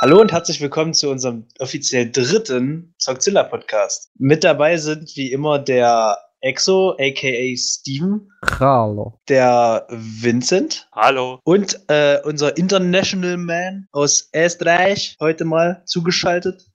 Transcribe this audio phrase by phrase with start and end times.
[0.00, 4.10] Hallo und herzlich willkommen zu unserem offiziell dritten Zockzilla Podcast.
[4.18, 8.28] Mit dabei sind wie immer der Exo, aka Steven,
[8.58, 9.18] Hallo.
[9.28, 11.38] der Vincent Hallo.
[11.44, 16.66] und äh, unser International Man aus Österreich heute mal zugeschaltet.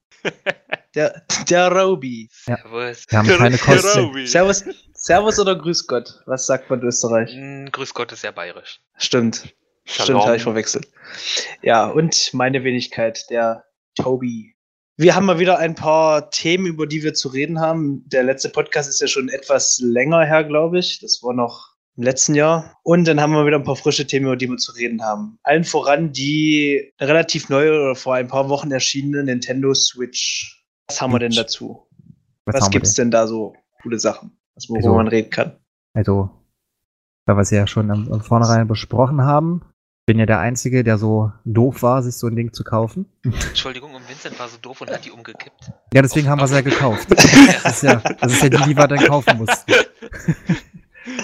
[0.96, 2.30] Der, der Robi.
[2.32, 3.05] Servus.
[3.09, 4.27] Wir haben keine Kosten.
[4.27, 4.64] Servus,
[4.94, 6.21] Servus oder Grüß Gott?
[6.26, 7.34] Was sagt man in Österreich?
[7.36, 8.81] Mm, Grüß Gott ist ja bayerisch.
[8.98, 9.53] Stimmt.
[9.86, 10.26] Stimmt, Shalom.
[10.26, 10.88] habe ich verwechselt.
[11.62, 13.63] Ja, und meine Wenigkeit, der
[13.95, 14.55] Toby.
[14.98, 18.03] Wir haben mal wieder ein paar Themen, über die wir zu reden haben.
[18.08, 21.00] Der letzte Podcast ist ja schon etwas länger her, glaube ich.
[21.00, 22.78] Das war noch im letzten Jahr.
[22.84, 25.40] Und dann haben wir wieder ein paar frische Themen, über die wir zu reden haben.
[25.44, 30.64] Allen voran die relativ neue oder vor ein paar Wochen erschienene Nintendo Switch.
[30.88, 31.88] Was haben wir denn dazu?
[32.46, 33.06] Was, Was gibt's denn?
[33.06, 34.38] denn da so coole Sachen,
[34.68, 35.58] worüber Also- man reden kann?
[35.94, 36.30] Also,
[37.26, 39.64] da wir es ja schon am, am vornherein besprochen haben,
[40.06, 43.08] bin ja der Einzige, der so doof war, sich so ein Ding zu kaufen.
[43.23, 45.72] Entschuldigung, und Vincent war so doof und hat die umgekippt.
[45.94, 47.08] Ja, deswegen haben wir es ja gekauft.
[47.64, 49.73] Das ist ja, das ist ja die, die wir dann kaufen mussten.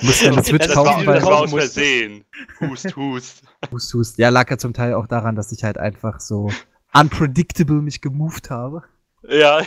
[0.03, 2.25] Du musst ja eine Switch das kaufen, war, weil- das war aus Versehen.
[2.59, 3.43] Hust, hust.
[3.71, 4.17] hust, hust.
[4.17, 6.49] Ja, lag ja zum Teil auch daran, dass ich halt einfach so
[6.93, 8.83] unpredictable mich gemoved habe.
[9.29, 9.61] Ja.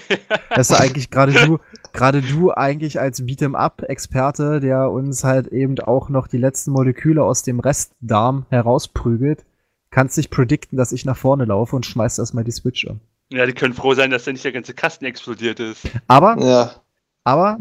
[0.54, 1.58] Das ist eigentlich gerade du,
[1.94, 7.42] gerade du eigentlich als Beat'em-up-Experte, der uns halt eben auch noch die letzten Moleküle aus
[7.42, 9.44] dem Restdarm herausprügelt,
[9.90, 13.00] kannst dich predikten, dass ich nach vorne laufe und schmeißt erstmal die Switch an.
[13.30, 15.88] ja, die können froh sein, dass da nicht der ganze Kasten explodiert ist.
[16.06, 16.72] Aber, Ja.
[17.26, 17.58] Aber,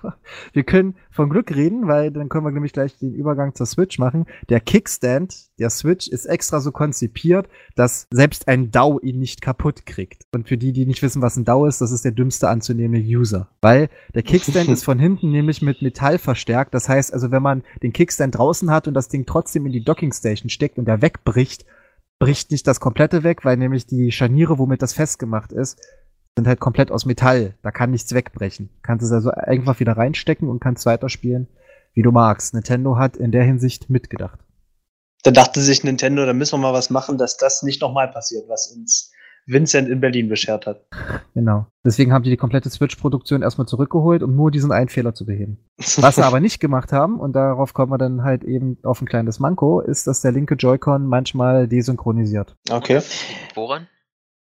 [0.52, 3.98] wir können von Glück reden, weil dann können wir nämlich gleich den Übergang zur Switch
[3.98, 4.26] machen.
[4.50, 9.86] Der Kickstand der Switch ist extra so konzipiert, dass selbst ein DAO ihn nicht kaputt
[9.86, 10.26] kriegt.
[10.34, 13.00] Und für die, die nicht wissen, was ein DAO ist, das ist der dümmste anzunehmende
[13.00, 13.48] User.
[13.62, 16.74] Weil der Kickstand ist von hinten nämlich mit Metall verstärkt.
[16.74, 19.84] Das heißt also, wenn man den Kickstand draußen hat und das Ding trotzdem in die
[19.84, 21.64] Dockingstation steckt und der wegbricht,
[22.18, 25.80] bricht nicht das komplette weg, weil nämlich die Scharniere, womit das festgemacht ist,
[26.38, 27.54] sind halt komplett aus Metall.
[27.62, 28.70] Da kann nichts wegbrechen.
[28.82, 31.48] Kannst es also einfach wieder reinstecken und kannst weiterspielen,
[31.94, 32.54] wie du magst.
[32.54, 34.38] Nintendo hat in der Hinsicht mitgedacht.
[35.24, 38.48] Da dachte sich Nintendo, da müssen wir mal was machen, dass das nicht nochmal passiert,
[38.48, 39.10] was uns
[39.46, 40.86] Vincent in Berlin beschert hat.
[41.34, 41.66] Genau.
[41.84, 45.58] Deswegen haben die die komplette Switch-Produktion erstmal zurückgeholt, um nur diesen einen Fehler zu beheben.
[45.96, 49.08] Was sie aber nicht gemacht haben, und darauf kommen wir dann halt eben auf ein
[49.08, 52.54] kleines Manko, ist, dass der linke Joy-Con manchmal desynchronisiert.
[52.70, 53.00] Okay.
[53.54, 53.88] Woran?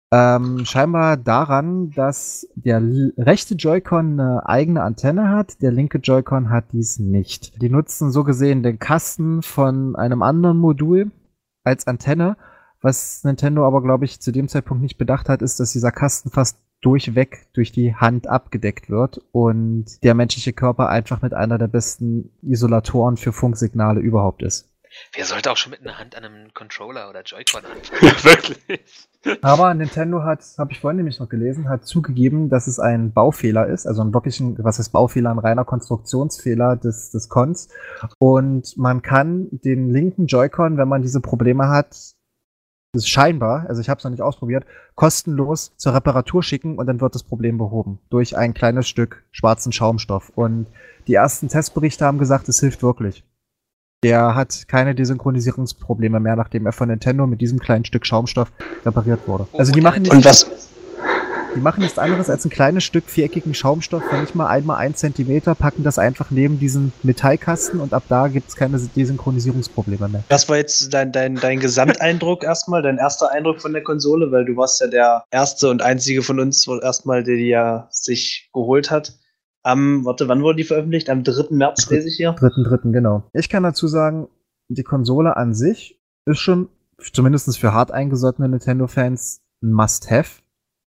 [0.10, 2.82] Ähm, scheinbar daran, dass der
[3.18, 7.62] rechte Joy-Con eine eigene Antenne hat, der linke Joy-Con hat dies nicht.
[7.62, 11.12] Die nutzen so gesehen den Kasten von einem anderen Modul
[11.66, 12.38] als Antenne.
[12.82, 16.30] Was Nintendo aber, glaube ich, zu dem Zeitpunkt nicht bedacht hat, ist, dass dieser Kasten
[16.30, 21.68] fast durchweg durch die Hand abgedeckt wird und der menschliche Körper einfach mit einer der
[21.68, 24.70] besten Isolatoren für Funksignale überhaupt ist.
[25.14, 28.24] Wer sollte auch schon mit einer Hand an einem Controller oder Joy-Con anfangen?
[28.24, 29.07] Wirklich.
[29.42, 33.68] Aber Nintendo hat, habe ich vorhin nämlich noch gelesen, hat zugegeben, dass es ein Baufehler
[33.68, 37.70] ist, also ein wirklichen, was ist Baufehler, ein reiner Konstruktionsfehler des, des Cons.
[38.20, 42.16] Und man kann den linken Joy-Con, wenn man diese Probleme hat,
[42.94, 46.88] das ist scheinbar, also ich habe es noch nicht ausprobiert, kostenlos zur Reparatur schicken und
[46.88, 50.30] dann wird das Problem behoben durch ein kleines Stück schwarzen Schaumstoff.
[50.30, 50.68] Und
[51.08, 53.24] die ersten Testberichte haben gesagt, es hilft wirklich.
[54.04, 58.52] Der hat keine Desynchronisierungsprobleme mehr, nachdem er von Nintendo mit diesem kleinen Stück Schaumstoff
[58.86, 59.48] repariert wurde.
[59.52, 60.48] Oh, Also die machen, Und was,
[61.56, 64.94] die machen nichts anderes als ein kleines Stück viereckigen Schaumstoff von nicht mal einmal ein
[64.94, 70.24] Zentimeter, packen das einfach neben diesen Metallkasten und ab da gibt es keine Desynchronisierungsprobleme mehr.
[70.30, 74.32] was war jetzt dein, dein, dein Gesamteindruck erstmal, dein erster Eindruck von der Konsole?
[74.32, 77.88] Weil du warst ja der erste und einzige von uns, wohl erstmal, der die ja
[77.90, 79.18] sich geholt hat.
[79.64, 81.10] Am, warte, wann wurde die veröffentlicht?
[81.10, 81.56] Am 3.
[81.56, 82.34] März lese ich hier.
[82.34, 83.24] Dritten, dritten, genau.
[83.34, 84.28] Ich kann dazu sagen,
[84.70, 86.70] die Konsole an sich ist schon,
[87.14, 90.42] zumindest für hart eingesottene Nintendo-Fans, ein Must-Have.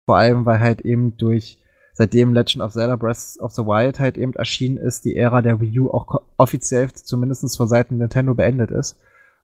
[0.07, 1.59] Vor allem, weil halt eben durch,
[1.93, 5.61] seitdem Legend of Zelda Breath of the Wild halt eben erschienen ist, die Ära der
[5.61, 8.99] Wii U auch offiziell zumindest vor Seiten Nintendo beendet ist.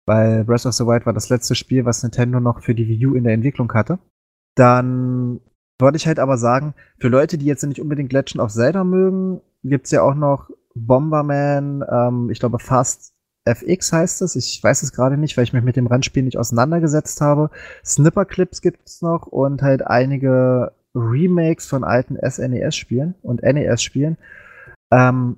[0.06, 3.06] Weil Breath of the Wild war das letzte Spiel, was Nintendo noch für die Wii
[3.06, 3.98] U in der Entwicklung hatte.
[4.56, 5.40] Dann
[5.80, 9.40] würde ich halt aber sagen, für Leute, die jetzt nicht unbedingt Legend of Zelda mögen,
[9.62, 14.36] gibt's ja auch noch Bomberman, ähm, ich glaube Fast FX heißt es.
[14.36, 17.50] Ich weiß es gerade nicht, weil ich mich mit dem Rennspiel nicht auseinandergesetzt habe.
[17.84, 24.18] Snipper-Clips gibt's noch und halt einige Remakes von alten SNES-Spielen und NES-Spielen.
[24.90, 25.36] Ähm,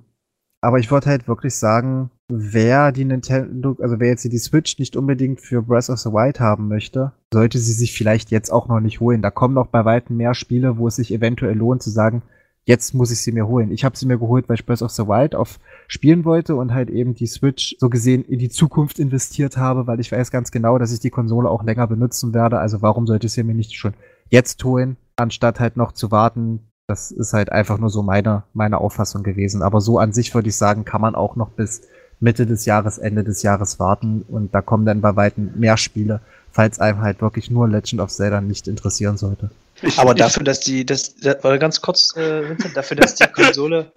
[0.63, 4.95] aber ich würde halt wirklich sagen, wer die Nintendo, also wer jetzt die Switch nicht
[4.95, 8.79] unbedingt für Breath of the Wild haben möchte, sollte sie sich vielleicht jetzt auch noch
[8.79, 9.21] nicht holen.
[9.21, 12.21] Da kommen noch bei weitem mehr Spiele, wo es sich eventuell lohnt zu sagen,
[12.63, 13.71] jetzt muss ich sie mir holen.
[13.71, 16.73] Ich habe sie mir geholt, weil ich Breath of the Wild auf spielen wollte und
[16.73, 20.49] halt eben die Switch so gesehen in die Zukunft investiert habe, weil ich weiß ganz
[20.49, 22.59] genau, dass ich die Konsole auch länger benutzen werde.
[22.59, 23.95] Also warum sollte ich sie mir nicht schon
[24.29, 26.61] jetzt holen, anstatt halt noch zu warten?
[26.87, 29.61] Das ist halt einfach nur so meine, meine Auffassung gewesen.
[29.61, 31.81] Aber so an sich würde ich sagen, kann man auch noch bis
[32.19, 36.21] Mitte des Jahres, Ende des Jahres warten und da kommen dann bei weitem mehr Spiele,
[36.51, 39.51] falls einem halt wirklich nur Legend of Zelda nicht interessieren sollte.
[39.81, 43.91] Ich, Aber dafür, dass die, das, das ganz kurz, äh, Vincent, dafür, dass die Konsole,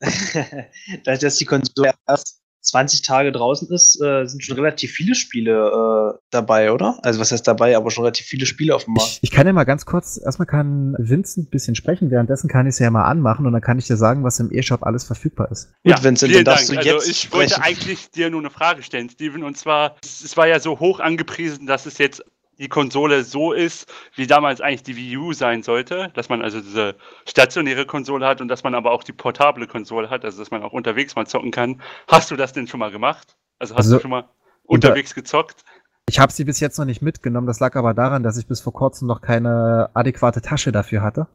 [1.04, 6.18] dass die Konsole erst 20 Tage draußen ist, äh, sind schon relativ viele Spiele äh,
[6.30, 6.98] dabei, oder?
[7.02, 9.10] Also was heißt dabei, aber schon relativ viele Spiele auf dem Markt.
[9.10, 12.66] Ich, ich kann ja mal ganz kurz, erstmal kann Vincent ein bisschen sprechen, währenddessen kann
[12.66, 15.04] ich es ja mal anmachen und dann kann ich dir sagen, was im E-Shop alles
[15.04, 15.72] verfügbar ist.
[15.82, 16.58] Ja, Gut, Vincent, vielen Dank.
[16.58, 17.32] also ich sprechen.
[17.32, 21.00] wollte eigentlich dir nur eine Frage stellen, Steven, und zwar, es war ja so hoch
[21.00, 22.24] angepriesen, dass es jetzt
[22.62, 26.60] die Konsole so ist, wie damals eigentlich die Wii U sein sollte, dass man also
[26.60, 26.94] diese
[27.28, 30.62] stationäre Konsole hat und dass man aber auch die portable Konsole hat, also dass man
[30.62, 31.82] auch unterwegs mal zocken kann.
[32.08, 33.36] Hast du das denn schon mal gemacht?
[33.58, 34.28] Also hast also, du schon mal
[34.62, 35.64] unterwegs gezockt?
[36.08, 37.46] Ich habe sie bis jetzt noch nicht mitgenommen.
[37.46, 41.26] Das lag aber daran, dass ich bis vor kurzem noch keine adäquate Tasche dafür hatte,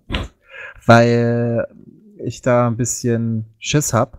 [0.86, 1.68] weil
[2.24, 4.18] ich da ein bisschen Schiss habe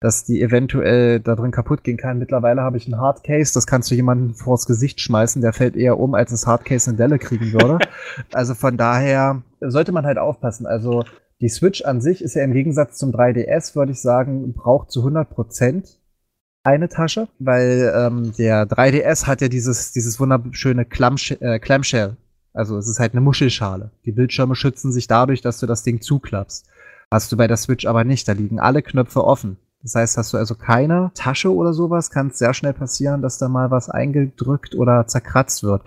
[0.00, 2.18] dass die eventuell da drin kaputt gehen kann.
[2.18, 5.98] Mittlerweile habe ich ein Hardcase, das kannst du jemandem vors Gesicht schmeißen, der fällt eher
[5.98, 7.78] um, als das Hardcase eine Delle kriegen würde.
[8.32, 10.66] also von daher sollte man halt aufpassen.
[10.66, 11.04] Also
[11.42, 15.00] die Switch an sich ist ja im Gegensatz zum 3DS, würde ich sagen, braucht zu
[15.00, 15.98] 100 Prozent
[16.62, 22.16] eine Tasche, weil ähm, der 3DS hat ja dieses, dieses wunderschöne Clamsh äh, Clamshell.
[22.52, 23.90] Also es ist halt eine Muschelschale.
[24.04, 26.66] Die Bildschirme schützen sich dadurch, dass du das Ding zuklappst.
[27.10, 28.28] Hast du bei der Switch aber nicht.
[28.28, 29.56] Da liegen alle Knöpfe offen.
[29.82, 33.38] Das heißt, hast du also keine Tasche oder sowas, kann es sehr schnell passieren, dass
[33.38, 35.82] da mal was eingedrückt oder zerkratzt wird.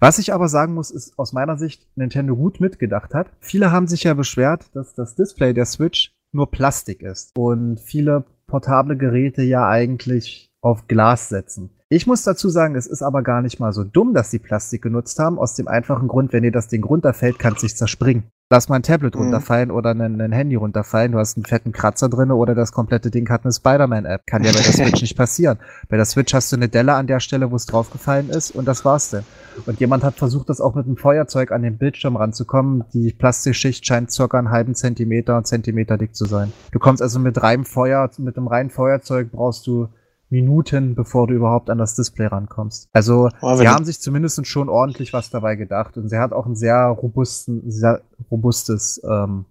[0.00, 3.28] Was ich aber sagen muss, ist aus meiner Sicht Nintendo gut mitgedacht hat.
[3.38, 8.24] Viele haben sich ja beschwert, dass das Display der Switch nur Plastik ist und viele
[8.48, 11.70] portable Geräte ja eigentlich auf Glas setzen.
[11.88, 14.82] Ich muss dazu sagen, es ist aber gar nicht mal so dumm, dass sie Plastik
[14.82, 18.24] genutzt haben, aus dem einfachen Grund, wenn dir das Ding runterfällt, kann es sich zerspringen
[18.48, 19.22] lass mal ein Tablet mhm.
[19.22, 23.10] runterfallen oder ein, ein, Handy runterfallen, du hast einen fetten Kratzer drin oder das komplette
[23.10, 24.22] Ding hat eine Spider-Man-App.
[24.26, 25.58] Kann ja bei der Switch nicht passieren.
[25.88, 28.66] Bei der Switch hast du eine Delle an der Stelle, wo es draufgefallen ist und
[28.66, 29.24] das war's denn.
[29.66, 32.84] Und jemand hat versucht, das auch mit einem Feuerzeug an den Bildschirm ranzukommen.
[32.92, 36.52] Die Plastikschicht scheint circa einen halben Zentimeter, Zentimeter dick zu sein.
[36.72, 39.88] Du kommst also mit reinem Feuer, mit einem reinen Feuerzeug brauchst du
[40.28, 42.88] Minuten, bevor du überhaupt an das Display rankommst.
[42.92, 46.46] Also oh, sie haben sich zumindest schon ordentlich was dabei gedacht und sie hat auch
[46.46, 49.44] ein sehr robusten, sehr robustes ähm,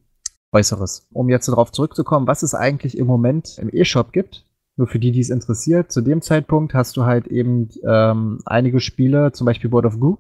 [0.52, 1.08] Äußeres.
[1.12, 4.46] Um jetzt darauf zurückzukommen, was es eigentlich im Moment im E-Shop gibt,
[4.78, 8.82] nur für die, die es interessiert, zu dem Zeitpunkt hast du halt eben ähm, einige
[8.82, 10.18] Spiele, zum Beispiel World of Goo,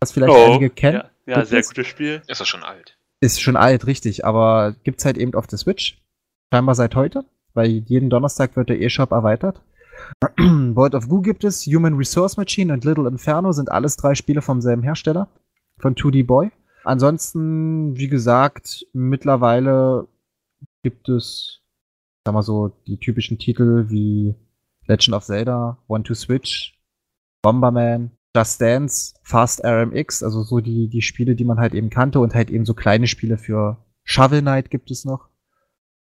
[0.00, 1.02] was vielleicht oh, einige kennen.
[1.26, 2.22] Ja, ja sehr gutes Spiel.
[2.26, 2.96] Ist das schon alt?
[3.20, 6.02] Ist schon alt, richtig, aber gibt's halt eben auf der Switch.
[6.52, 9.62] Scheinbar seit heute weil jeden Donnerstag wird der E-Shop erweitert.
[10.38, 14.42] World of Goo gibt es, Human Resource Machine und Little Inferno sind alles drei Spiele
[14.42, 15.28] vom selben Hersteller,
[15.78, 16.50] von 2D Boy.
[16.84, 20.08] Ansonsten, wie gesagt, mittlerweile
[20.82, 21.60] gibt es,
[22.24, 24.34] sag mal so, die typischen Titel wie
[24.86, 26.78] Legend of Zelda, One to Switch,
[27.42, 32.20] Bomberman, Just Dance, Fast RMX, also so die, die Spiele, die man halt eben kannte
[32.20, 35.29] und halt eben so kleine Spiele für Shovel Knight gibt es noch.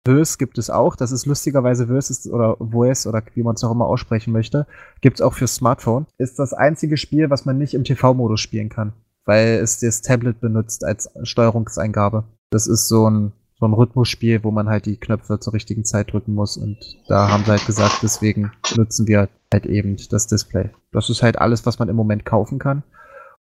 [0.06, 0.95] Verse gibt es auch.
[0.95, 4.65] Das ist lustigerweise Verse oder Voice oder wie man es auch immer aussprechen möchte.
[5.01, 6.08] Gibt es auch für Smartphone.
[6.17, 8.93] Ist das einzige Spiel, was man nicht im TV-Modus spielen kann,
[9.25, 12.24] weil es das Tablet benutzt als Steuerungseingabe.
[12.50, 16.12] Das ist so ein, so ein Rhythmusspiel, wo man halt die Knöpfe zur richtigen Zeit
[16.12, 16.58] drücken muss.
[16.58, 16.77] Und
[17.08, 20.72] da haben sie halt gesagt, deswegen nutzen wir halt eben das Display.
[20.91, 22.84] Das ist halt alles, was man im Moment kaufen kann.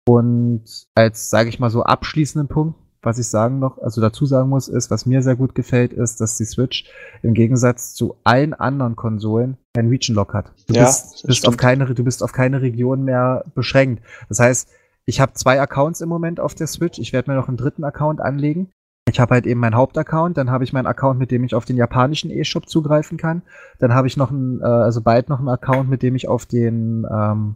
[0.07, 0.63] Und
[0.95, 4.67] als, sage ich mal so, abschließenden Punkt was ich sagen noch, also dazu sagen muss,
[4.67, 6.85] ist, was mir sehr gut gefällt, ist, dass die Switch
[7.23, 10.51] im Gegensatz zu allen anderen Konsolen ein Region Lock hat.
[10.67, 14.03] Du ja, bist, bist auf keine, du bist auf keine Region mehr beschränkt.
[14.27, 14.69] Das heißt,
[15.05, 16.99] ich habe zwei Accounts im Moment auf der Switch.
[16.99, 18.71] Ich werde mir noch einen dritten Account anlegen.
[19.09, 21.63] Ich habe halt eben meinen Hauptaccount, dann habe ich meinen Account, mit dem ich auf
[21.63, 23.41] den japanischen E-Shop zugreifen kann.
[23.79, 26.45] Dann habe ich noch einen, äh, also bald noch einen Account, mit dem ich auf
[26.45, 27.55] den ähm,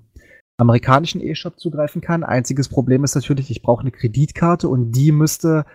[0.62, 2.24] amerikanischen E-Shop zugreifen kann.
[2.24, 5.66] Einziges Problem ist natürlich, ich brauche eine Kreditkarte und die müsste,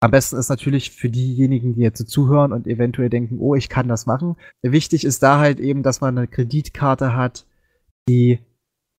[0.00, 3.88] am besten ist natürlich für diejenigen, die jetzt zuhören und eventuell denken, oh, ich kann
[3.88, 4.36] das machen.
[4.62, 7.46] Wichtig ist da halt eben, dass man eine Kreditkarte hat,
[8.08, 8.40] die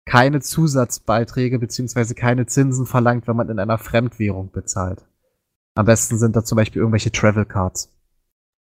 [0.06, 5.06] keine Zusatzbeiträge beziehungsweise keine Zinsen verlangt, wenn man in einer Fremdwährung bezahlt.
[5.76, 7.93] Am besten sind da zum Beispiel irgendwelche Travel Cards.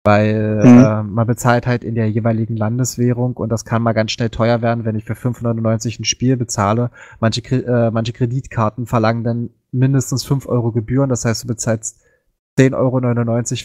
[0.03, 0.85] Weil mhm.
[0.85, 4.63] äh, man bezahlt halt in der jeweiligen Landeswährung und das kann mal ganz schnell teuer
[4.63, 6.91] werden, wenn ich für 599 ein Spiel bezahle.
[7.21, 12.01] Manche, äh, manche Kreditkarten verlangen dann mindestens 5 Euro Gebühren, das heißt, du bezahlst
[12.59, 12.99] 10,99 Euro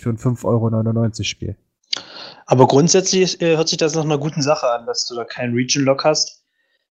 [0.01, 1.55] für ein 5,99 Euro Spiel.
[2.45, 5.53] Aber grundsätzlich äh, hört sich das nach einer guten Sache an, dass du da keinen
[5.53, 6.43] Region-Lock hast,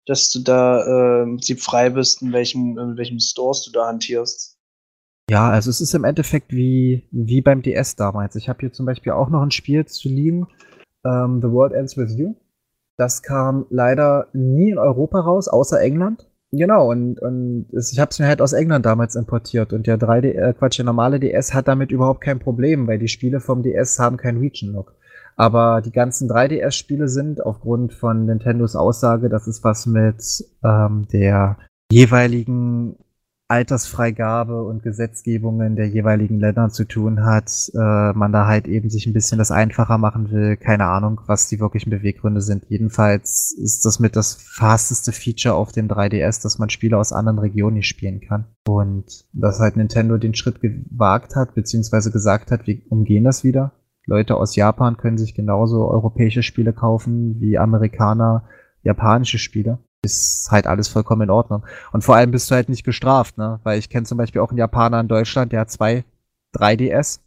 [0.06, 3.88] dass du da äh, im Prinzip frei bist, in welchem, in welchem Stores du da
[3.88, 4.51] hantierst.
[5.32, 8.36] Ja, also es ist im Endeffekt wie, wie beim DS damals.
[8.36, 10.46] Ich habe hier zum Beispiel auch noch ein Spiel zu liegen,
[11.06, 12.36] ähm, The World Ends With You.
[12.98, 16.30] Das kam leider nie in Europa raus, außer England.
[16.52, 20.34] Genau, und, und ich habe es mir halt aus England damals importiert und der 3D,
[20.34, 24.00] äh, Quatsch, der normale DS hat damit überhaupt kein Problem, weil die Spiele vom DS
[24.00, 24.96] haben keinen Region-Lock.
[25.38, 31.58] Aber die ganzen 3DS-Spiele sind aufgrund von Nintendos Aussage, dass es was mit ähm, der
[31.90, 32.98] jeweiligen
[33.52, 39.08] Altersfreigabe und Gesetzgebungen der jeweiligen Länder zu tun hat, äh, man da halt eben sich
[39.08, 40.56] ein bisschen das einfacher machen will.
[40.56, 42.64] Keine Ahnung, was die wirklichen Beweggründe sind.
[42.70, 47.40] Jedenfalls ist das mit das fasteste Feature auf dem 3DS, dass man Spiele aus anderen
[47.40, 48.46] Regionen nicht spielen kann.
[48.66, 53.74] Und dass halt Nintendo den Schritt gewagt hat, beziehungsweise gesagt hat, wir umgehen das wieder.
[54.06, 58.46] Leute aus Japan können sich genauso europäische Spiele kaufen wie Amerikaner
[58.82, 61.64] japanische Spiele ist halt alles vollkommen in Ordnung.
[61.92, 63.60] Und vor allem bist du halt nicht gestraft, ne?
[63.64, 66.04] Weil ich kenne zum Beispiel auch einen Japaner in Deutschland, der hat zwei
[66.56, 67.20] 3DS,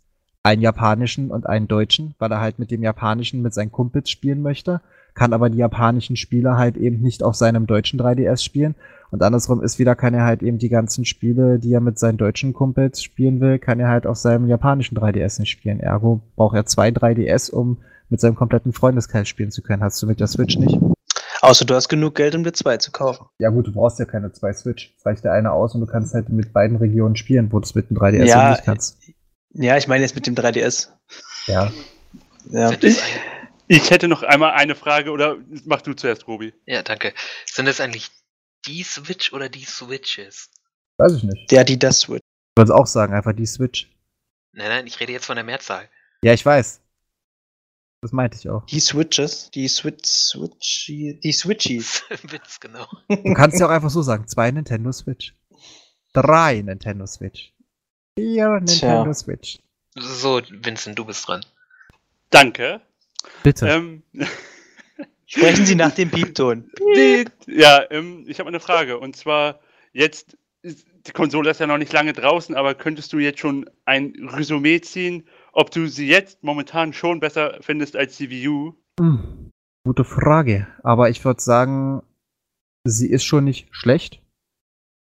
[0.43, 4.43] einen japanischen und einen deutschen, weil er halt mit dem japanischen mit seinen Kumpels spielen
[4.43, 4.81] möchte,
[5.15, 8.75] kann aber die japanischen Spiele halt eben nicht auf seinem deutschen 3DS spielen.
[9.11, 12.19] Und andersrum ist wieder, kann er halt eben die ganzen Spiele, die er mit seinen
[12.19, 15.79] deutschen Kumpels spielen will, kann er halt auf seinem japanischen 3DS nicht spielen.
[15.79, 17.79] Ergo braucht er zwei 3DS, um
[18.11, 19.85] mit seinem kompletten Freundeskreis spielen zu können.
[19.85, 20.79] Hast du mit der Switch nicht?
[21.45, 23.27] Außer du hast genug Geld, um dir zwei zu kaufen.
[23.39, 24.95] Ja gut, du brauchst ja keine zwei Switch.
[24.97, 27.65] Es reicht der eine aus und du kannst halt mit beiden Regionen spielen, wo du
[27.65, 28.99] es mit dem 3DS ja, nicht kannst.
[29.51, 30.89] Ja, ich meine jetzt mit dem 3DS.
[31.47, 31.71] Ja.
[32.51, 32.73] ja.
[33.67, 36.53] Ich hätte noch einmal eine Frage, oder mach du zuerst, Robi.
[36.67, 37.13] Ja, danke.
[37.47, 38.11] Sind das eigentlich
[38.67, 40.51] die Switch oder die Switches?
[40.99, 41.51] Weiß ich nicht.
[41.51, 42.23] Der, die das Switch.
[42.57, 43.91] Ich würde auch sagen, einfach die Switch.
[44.53, 45.89] Nein, nein, ich rede jetzt von der Mehrzahl.
[46.23, 46.81] Ja, ich weiß.
[48.05, 48.67] Das meinte ich auch.
[48.67, 52.03] Die Switches, die Switch, Switch, die Switchies.
[52.25, 52.87] Witz, genau.
[53.09, 55.35] Du kannst ja auch einfach so sagen: zwei Nintendo Switch.
[56.13, 57.55] Drei Nintendo Switch.
[58.19, 59.15] Vier Nintendo Tja.
[59.15, 59.59] Switch.
[59.95, 61.47] So, Vincent, du bist dran.
[62.29, 62.83] Danke.
[63.43, 63.69] Bitte.
[63.69, 64.03] Ähm,
[65.25, 66.71] Sprechen Sie nach dem Piepton.
[67.47, 68.99] ja, ähm, ich habe eine Frage.
[68.99, 69.61] Und zwar,
[69.95, 74.29] jetzt, die Konsole ist ja noch nicht lange draußen, aber könntest du jetzt schon ein
[74.31, 78.75] Resümee ziehen, ob du sie jetzt momentan schon besser findest als die Wii U?
[79.01, 79.51] Hm,
[79.85, 80.67] gute Frage.
[80.83, 82.03] Aber ich würde sagen,
[82.85, 84.21] sie ist schon nicht schlecht.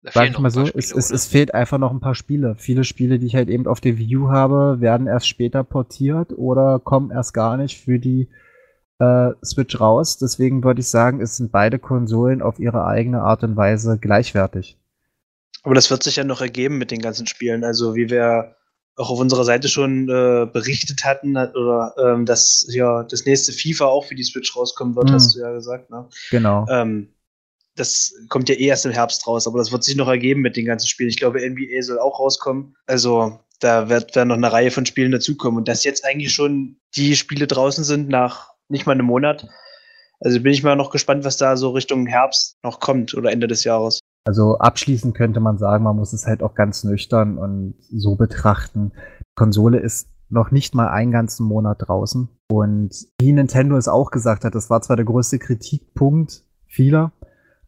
[0.02, 2.54] Sag ich mal so, Spiele, es, es, es, fehlt einfach noch ein paar Spiele.
[2.56, 6.32] Viele Spiele, die ich halt eben auf der Wii U habe, werden erst später portiert
[6.32, 8.28] oder kommen erst gar nicht für die
[9.00, 10.18] äh, Switch raus.
[10.18, 14.78] Deswegen würde ich sagen, es sind beide Konsolen auf ihre eigene Art und Weise gleichwertig.
[15.64, 17.64] Aber das wird sich ja noch ergeben mit den ganzen Spielen.
[17.64, 18.56] Also wie wir
[18.98, 23.52] auch auf unserer Seite schon äh, berichtet hatten, hat, oder ähm, dass ja das nächste
[23.52, 25.14] FIFA auch für die Switch rauskommen wird, mhm.
[25.14, 25.90] hast du ja gesagt.
[25.90, 26.08] Ne?
[26.30, 26.66] Genau.
[26.68, 27.08] Ähm,
[27.76, 30.56] das kommt ja eh erst im Herbst raus, aber das wird sich noch ergeben mit
[30.56, 31.08] den ganzen Spielen.
[31.08, 32.74] Ich glaube, NBA soll auch rauskommen.
[32.86, 35.58] Also da wird dann noch eine Reihe von Spielen dazukommen.
[35.58, 39.46] Und dass jetzt eigentlich schon die Spiele draußen sind nach nicht mal einem Monat.
[40.20, 43.46] Also bin ich mal noch gespannt, was da so Richtung Herbst noch kommt oder Ende
[43.46, 44.00] des Jahres.
[44.24, 48.92] Also abschließend könnte man sagen, man muss es halt auch ganz nüchtern und so betrachten.
[49.20, 52.28] Die Konsole ist noch nicht mal einen ganzen Monat draußen.
[52.50, 57.12] Und wie Nintendo es auch gesagt hat, das war zwar der größte Kritikpunkt vieler,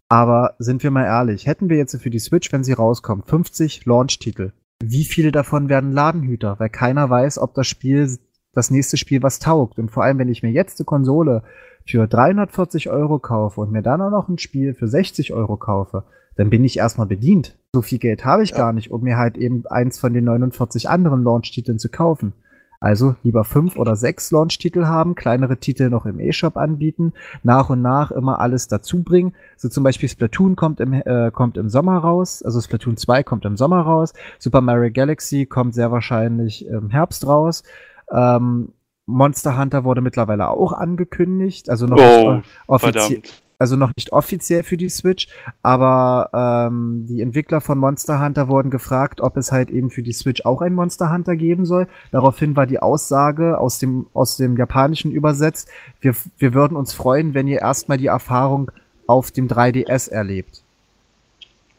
[0.08, 3.86] aber sind wir mal ehrlich, hätten wir jetzt für die Switch, wenn sie rauskommt, 50
[3.86, 4.52] Launch-Titel,
[4.82, 6.58] wie viele davon werden Ladenhüter?
[6.58, 8.18] Weil keiner weiß, ob das Spiel,
[8.52, 9.78] das nächste Spiel was taugt.
[9.78, 11.42] Und vor allem, wenn ich mir jetzt eine Konsole
[11.86, 16.04] für 340 Euro kaufe und mir dann auch noch ein Spiel für 60 Euro kaufe,
[16.36, 17.56] dann bin ich erstmal bedient.
[17.72, 18.56] So viel Geld habe ich ja.
[18.56, 22.32] gar nicht, um mir halt eben eins von den 49 anderen Launch-Titeln zu kaufen.
[22.80, 27.82] Also lieber fünf oder sechs Launch-Titel haben, kleinere Titel noch im E-Shop anbieten, nach und
[27.82, 29.34] nach immer alles dazu bringen.
[29.58, 33.44] So zum Beispiel Splatoon kommt im, äh, kommt im Sommer raus, also Splatoon 2 kommt
[33.44, 37.64] im Sommer raus, Super Mario Galaxy kommt sehr wahrscheinlich im Herbst raus.
[38.10, 38.72] Ähm,
[39.04, 43.22] Monster Hunter wurde mittlerweile auch angekündigt, also noch oh, offiziell
[43.60, 45.28] also noch nicht offiziell für die Switch,
[45.62, 50.14] aber ähm, die Entwickler von Monster Hunter wurden gefragt, ob es halt eben für die
[50.14, 51.86] Switch auch ein Monster Hunter geben soll.
[52.10, 55.68] Daraufhin war die Aussage aus dem, aus dem Japanischen übersetzt,
[56.00, 58.70] wir, wir würden uns freuen, wenn ihr erstmal die Erfahrung
[59.06, 60.62] auf dem 3DS erlebt.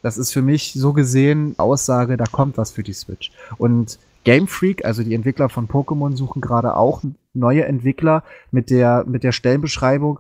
[0.04, 3.32] Das ist für mich so gesehen Aussage, da kommt was für die Switch.
[3.58, 7.02] Und Game Freak, also die Entwickler von Pokémon, suchen gerade auch
[7.34, 10.20] neue Entwickler mit der, mit der Stellenbeschreibung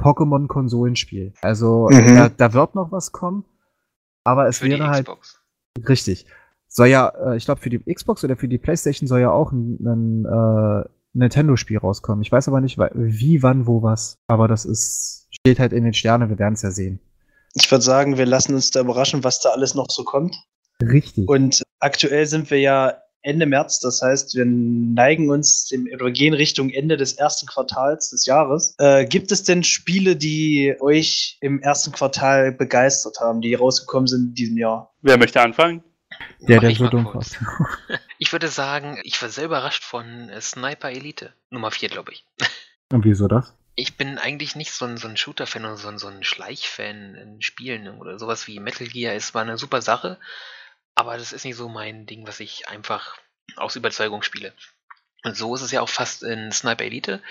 [0.00, 1.32] Pokémon-Konsolenspiel.
[1.42, 2.16] Also mhm.
[2.16, 3.44] da, da, wird noch was kommen,
[4.24, 5.08] aber es Für wäre halt
[5.88, 6.26] richtig.
[6.68, 9.52] soll ja, äh, ich glaube, für die Xbox oder für die PlayStation soll ja auch
[9.52, 12.22] ein, ein äh, Nintendo-Spiel rauskommen.
[12.22, 14.18] Ich weiß aber nicht, wie, wann, wo, was.
[14.26, 17.00] Aber das ist, steht halt in den Sternen, wir werden es ja sehen.
[17.54, 20.36] Ich würde sagen, wir lassen uns da überraschen, was da alles noch so kommt.
[20.80, 21.28] Richtig.
[21.28, 26.34] Und aktuell sind wir ja Ende März, das heißt, wir neigen uns dem, oder gehen
[26.34, 28.74] Richtung Ende des ersten Quartals des Jahres.
[28.78, 34.28] Äh, gibt es denn Spiele, die euch im ersten Quartal begeistert haben, die rausgekommen sind
[34.28, 34.94] in diesem Jahr?
[35.02, 35.82] Wer möchte anfangen?
[36.40, 37.24] Der, der so dumm war.
[38.18, 41.32] Ich würde sagen, ich war sehr überrascht von Sniper Elite.
[41.50, 42.24] Nummer 4, glaube ich.
[42.92, 43.54] Und wieso das?
[43.76, 47.14] Ich bin eigentlich nicht so ein, so ein Shooter-Fan oder so ein, so ein Schleich-Fan
[47.14, 49.14] in Spielen oder sowas wie Metal Gear.
[49.14, 50.18] Es war eine super Sache.
[50.94, 53.18] Aber das ist nicht so mein Ding, was ich einfach
[53.56, 54.52] aus Überzeugung spiele.
[55.22, 57.22] Und so ist es ja auch fast in Sniper Elite.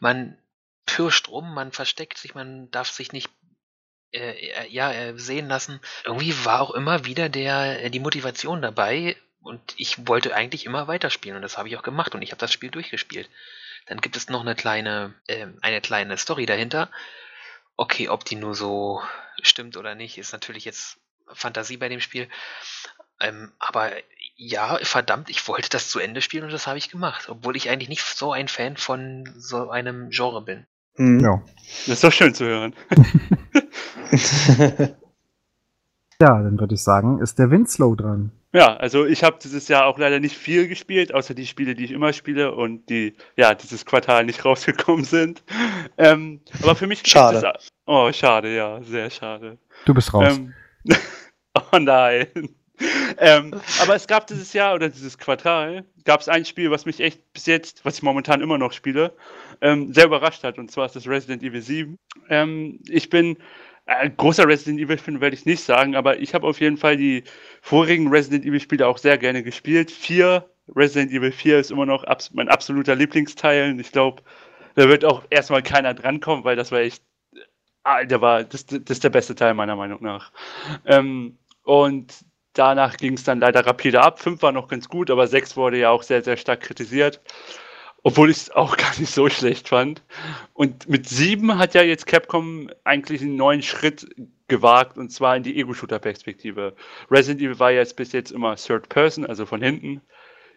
[0.00, 0.38] Man
[0.86, 3.30] pirscht rum, man versteckt sich, man darf sich nicht
[4.12, 5.80] äh, ja, äh, sehen lassen.
[6.04, 10.86] Irgendwie war auch immer wieder der, äh, die Motivation dabei und ich wollte eigentlich immer
[10.86, 13.28] weiterspielen und das habe ich auch gemacht und ich habe das Spiel durchgespielt.
[13.86, 16.90] Dann gibt es noch eine kleine, äh, eine kleine Story dahinter.
[17.76, 19.02] Okay, ob die nur so
[19.42, 20.98] stimmt oder nicht, ist natürlich jetzt
[21.32, 22.28] Fantasie bei dem Spiel.
[23.22, 23.90] Ähm, aber
[24.36, 27.70] ja, verdammt, ich wollte das zu Ende spielen und das habe ich gemacht, obwohl ich
[27.70, 30.66] eigentlich nicht so ein Fan von so einem Genre bin.
[30.96, 31.20] Mhm.
[31.20, 31.42] Ja.
[31.86, 32.74] Das ist doch schön zu hören.
[36.20, 38.32] ja, dann würde ich sagen, ist der Winslow dran.
[38.52, 41.84] Ja, also ich habe dieses Jahr auch leider nicht viel gespielt, außer die Spiele, die
[41.84, 45.42] ich immer spiele und die ja dieses Quartal nicht rausgekommen sind.
[45.96, 47.54] Ähm, aber für mich schade.
[47.56, 49.56] Es, oh, schade, ja, sehr schade.
[49.86, 50.36] Du bist raus.
[50.36, 50.52] Ähm,
[51.72, 52.26] oh nein
[53.18, 57.00] ähm, aber es gab dieses Jahr oder dieses Quartal, gab es ein Spiel, was mich
[57.00, 59.14] echt bis jetzt, was ich momentan immer noch spiele,
[59.60, 60.58] ähm, sehr überrascht hat.
[60.58, 61.96] Und zwar ist das Resident Evil 7.
[62.28, 63.36] Ähm, ich bin
[63.86, 67.24] äh, großer Resident Evil-Fan, werde ich nicht sagen, aber ich habe auf jeden Fall die
[67.60, 69.90] vorigen Resident Evil-Spiele auch sehr gerne gespielt.
[69.90, 73.72] Vier, Resident Evil 4 ist immer noch abs mein absoluter Lieblingsteil.
[73.72, 74.22] Und ich glaube,
[74.74, 77.02] da wird auch erstmal keiner drankommen, weil das war echt
[77.84, 80.30] Ah, war, das, das ist der beste Teil meiner Meinung nach.
[80.86, 82.14] Ähm, und
[82.54, 84.20] Danach ging es dann leider rapide ab.
[84.20, 87.20] Fünf war noch ganz gut, aber sechs wurde ja auch sehr, sehr stark kritisiert.
[88.02, 90.02] Obwohl ich es auch gar nicht so schlecht fand.
[90.52, 94.06] Und mit sieben hat ja jetzt Capcom eigentlich einen neuen Schritt
[94.48, 96.74] gewagt, und zwar in die Ego-Shooter-Perspektive.
[97.10, 100.02] Resident Evil war jetzt bis jetzt immer Third Person, also von hinten.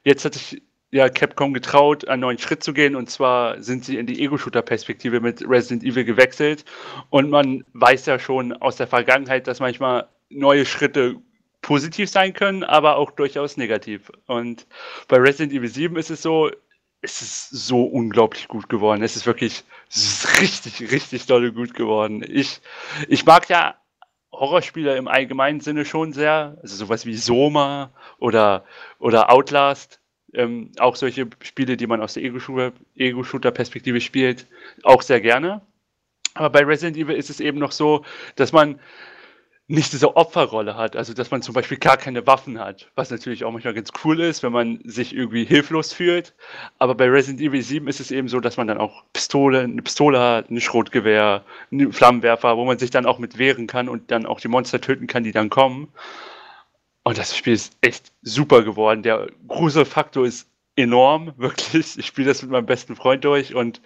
[0.03, 3.97] Jetzt hat sich ja Capcom getraut, einen neuen Schritt zu gehen, und zwar sind sie
[3.97, 6.65] in die Ego-Shooter-Perspektive mit Resident Evil gewechselt.
[7.09, 11.15] Und man weiß ja schon aus der Vergangenheit, dass manchmal neue Schritte
[11.65, 14.11] positiv sein können, aber auch durchaus negativ.
[14.27, 14.67] Und
[15.07, 16.51] bei Resident Evil 7 ist es so,
[17.01, 19.01] es ist so unglaublich gut geworden.
[19.01, 22.23] Es ist wirklich es ist richtig, richtig dolle gut geworden.
[22.27, 22.61] Ich,
[23.07, 23.75] ich mag ja
[24.31, 26.57] Horrorspiele im allgemeinen Sinne schon sehr.
[26.61, 28.63] Also sowas wie Soma oder,
[28.99, 29.99] oder Outlast.
[30.35, 34.45] Ähm, auch solche Spiele, die man aus der Ego-Shooter-Perspektive spielt,
[34.83, 35.61] auch sehr gerne.
[36.35, 38.79] Aber bei Resident Evil ist es eben noch so, dass man
[39.67, 43.43] nicht diese Opferrolle hat, also dass man zum Beispiel gar keine Waffen hat, was natürlich
[43.43, 46.35] auch manchmal ganz cool ist, wenn man sich irgendwie hilflos fühlt.
[46.77, 49.81] Aber bei Resident Evil 7 ist es eben so, dass man dann auch Pistole, eine
[49.81, 54.11] Pistole hat, ein Schrotgewehr, einen Flammenwerfer, wo man sich dann auch mit wehren kann und
[54.11, 55.87] dann auch die Monster töten kann, die dann kommen.
[57.03, 59.01] Und das Spiel ist echt super geworden.
[59.01, 61.97] Der Gruselfaktor ist enorm, wirklich.
[61.97, 63.81] Ich spiele das mit meinem besten Freund durch und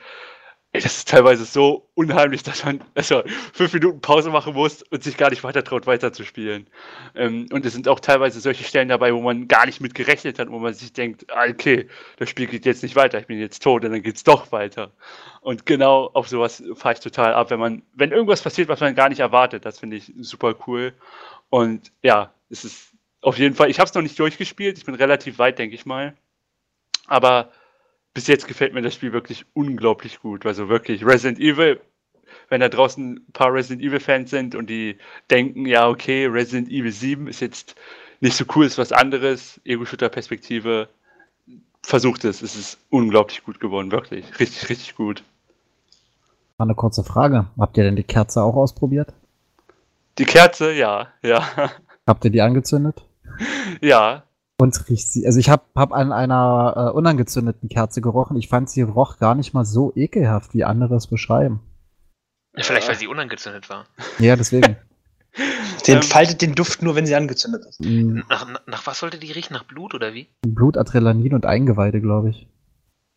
[0.71, 5.17] Das ist teilweise so unheimlich, dass man also fünf Minuten Pause machen muss und sich
[5.17, 6.67] gar nicht weiter traut, weiterzuspielen.
[7.15, 10.37] Ähm, und es sind auch teilweise solche Stellen dabei, wo man gar nicht mit gerechnet
[10.37, 13.39] hat, wo man sich denkt, ah, okay, das Spiel geht jetzt nicht weiter, ich bin
[13.39, 14.91] jetzt tot und dann geht es doch weiter.
[15.41, 18.93] Und genau auf sowas fahre ich total ab, wenn man, wenn irgendwas passiert, was man
[18.93, 20.93] gar nicht erwartet, das finde ich super cool.
[21.49, 24.93] Und ja, es ist auf jeden Fall, ich habe es noch nicht durchgespielt, ich bin
[24.93, 26.15] relativ weit, denke ich mal.
[27.07, 27.51] Aber
[28.13, 30.45] bis jetzt gefällt mir das Spiel wirklich unglaublich gut.
[30.45, 31.79] Also wirklich, Resident Evil,
[32.49, 34.97] wenn da draußen ein paar Resident Evil-Fans sind und die
[35.29, 37.75] denken, ja, okay, Resident Evil 7 ist jetzt
[38.19, 40.89] nicht so cool, ist was anderes, Ego-Shooter-Perspektive,
[41.81, 42.41] versucht es.
[42.41, 44.39] Es ist unglaublich gut geworden, wirklich.
[44.39, 45.23] Richtig, richtig gut.
[46.57, 47.47] Mal eine kurze Frage.
[47.57, 49.13] Habt ihr denn die Kerze auch ausprobiert?
[50.17, 51.71] Die Kerze, ja, ja.
[52.05, 53.03] Habt ihr die angezündet?
[53.81, 54.23] Ja,
[54.59, 55.25] und riecht sie.
[55.25, 58.37] Also ich habe hab an einer äh, unangezündeten Kerze gerochen.
[58.37, 61.61] Ich fand sie roch gar nicht mal so ekelhaft, wie andere es beschreiben.
[62.55, 63.85] Vielleicht, weil sie unangezündet war.
[64.17, 64.75] Ja, deswegen.
[65.83, 67.79] Sie entfaltet den Duft nur, wenn sie angezündet ist.
[67.79, 68.25] Mhm.
[68.27, 69.53] Nach, nach, was sollte die riechen?
[69.53, 70.27] Nach Blut oder wie?
[70.41, 72.47] Blut, Adrenalin und Eingeweide, glaube ich.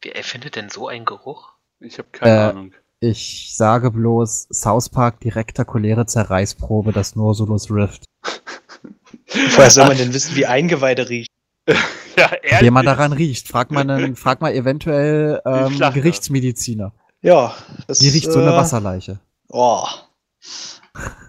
[0.03, 1.55] Wer erfindet denn so einen Geruch?
[1.81, 2.73] Ich habe keine äh, Ahnung.
[3.01, 8.05] Ich sage bloß South Park direkter choläre Zerreißprobe, das Norsulus Rift.
[9.57, 11.31] Woher soll man denn wissen, wie Eingeweide riecht?
[12.17, 13.49] ja, Wie man daran riecht.
[13.49, 16.93] Frag mal, einen, frag mal eventuell ähm, Gerichtsmediziner.
[17.21, 17.55] Ja.
[17.87, 19.21] Das, Wie riecht so eine äh, Wasserleiche?
[19.49, 19.85] Oh.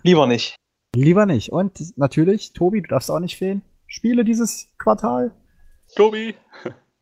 [0.02, 0.56] Lieber nicht.
[0.96, 1.52] Lieber nicht.
[1.52, 3.62] Und natürlich, Tobi, du darfst auch nicht fehlen.
[3.88, 5.32] Spiele dieses Quartal.
[5.96, 6.36] Tobi.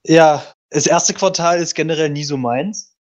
[0.06, 2.96] Ja, das erste Quartal ist generell nie so meins.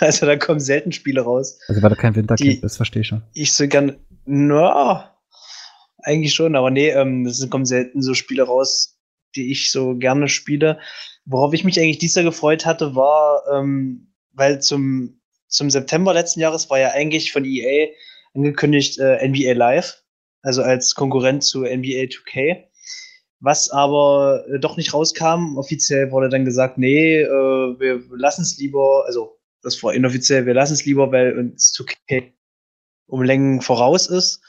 [0.00, 1.58] Also da kommen selten Spiele raus.
[1.68, 3.22] Also weil du kein Winterkind bist, verstehe ich schon.
[3.32, 5.13] Ich so gern, na,
[6.04, 8.98] eigentlich schon, aber nee, ähm, es kommen selten so Spiele raus,
[9.34, 10.78] die ich so gerne spiele.
[11.24, 16.40] Worauf ich mich eigentlich dieses Jahr gefreut hatte, war, ähm, weil zum, zum September letzten
[16.40, 17.88] Jahres war ja eigentlich von EA
[18.34, 20.02] angekündigt äh, NBA Live,
[20.42, 22.64] also als Konkurrent zu NBA 2K.
[23.40, 25.56] Was aber äh, doch nicht rauskam.
[25.56, 30.54] Offiziell wurde dann gesagt, nee, äh, wir lassen es lieber, also das war inoffiziell, wir
[30.54, 32.32] lassen es lieber, weil uns 2K
[33.06, 34.40] um Längen voraus ist.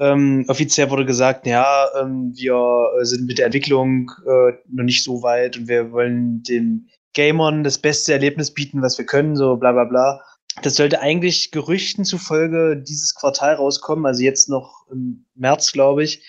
[0.00, 5.22] Ähm, offiziell wurde gesagt, ja, ähm, wir sind mit der Entwicklung äh, noch nicht so
[5.22, 9.72] weit und wir wollen den Gamern das beste Erlebnis bieten, was wir können, so bla
[9.72, 10.22] bla bla.
[10.62, 16.24] Das sollte eigentlich Gerüchten zufolge dieses Quartal rauskommen, also jetzt noch im März, glaube ich.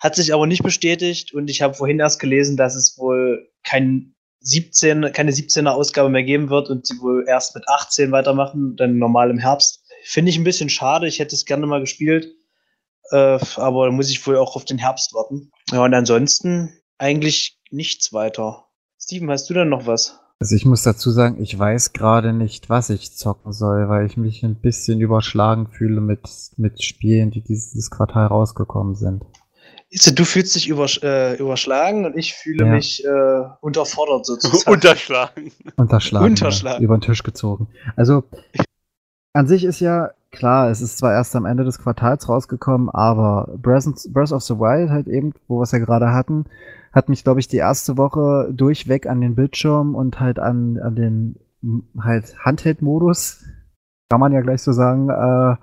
[0.00, 4.14] Hat sich aber nicht bestätigt und ich habe vorhin erst gelesen, dass es wohl kein
[4.40, 8.98] 17, keine 17er Ausgabe mehr geben wird und sie wohl erst mit 18 weitermachen, dann
[8.98, 9.84] normal im Herbst.
[10.04, 11.06] Finde ich ein bisschen schade.
[11.06, 12.34] Ich hätte es gerne mal gespielt.
[13.12, 15.50] Äh, aber da muss ich wohl auch auf den Herbst warten.
[15.70, 18.64] Ja, und ansonsten eigentlich nichts weiter.
[19.00, 20.18] Steven, hast du denn noch was?
[20.40, 24.16] Also ich muss dazu sagen, ich weiß gerade nicht, was ich zocken soll, weil ich
[24.16, 29.22] mich ein bisschen überschlagen fühle mit, mit Spielen, die dieses Quartal rausgekommen sind.
[30.14, 32.72] Du fühlst dich übersch äh, überschlagen und ich fühle ja.
[32.72, 34.72] mich äh, unterfordert sozusagen.
[34.72, 35.52] Unterschlagen.
[35.76, 36.26] Unterschlagen.
[36.26, 36.82] Unterschlagen.
[36.82, 37.68] Ja, über den Tisch gezogen.
[37.94, 38.24] Also
[39.34, 43.54] an sich ist ja klar, es ist zwar erst am Ende des Quartals rausgekommen, aber
[43.58, 46.46] Breath of the Wild halt eben, wo wir es ja gerade hatten,
[46.92, 50.96] hat mich, glaube ich, die erste Woche durchweg an den Bildschirm und halt an, an
[50.96, 51.36] den
[51.98, 53.44] halt Handheld-Modus,
[54.10, 55.56] kann man ja gleich so sagen, äh,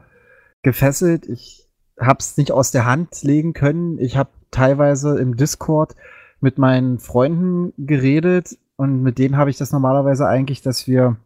[0.63, 1.27] gefesselt.
[1.27, 1.67] Ich
[1.99, 3.99] hab's nicht aus der Hand legen können.
[3.99, 5.95] Ich habe teilweise im Discord
[6.39, 11.17] mit meinen Freunden geredet und mit denen habe ich das normalerweise eigentlich, dass wir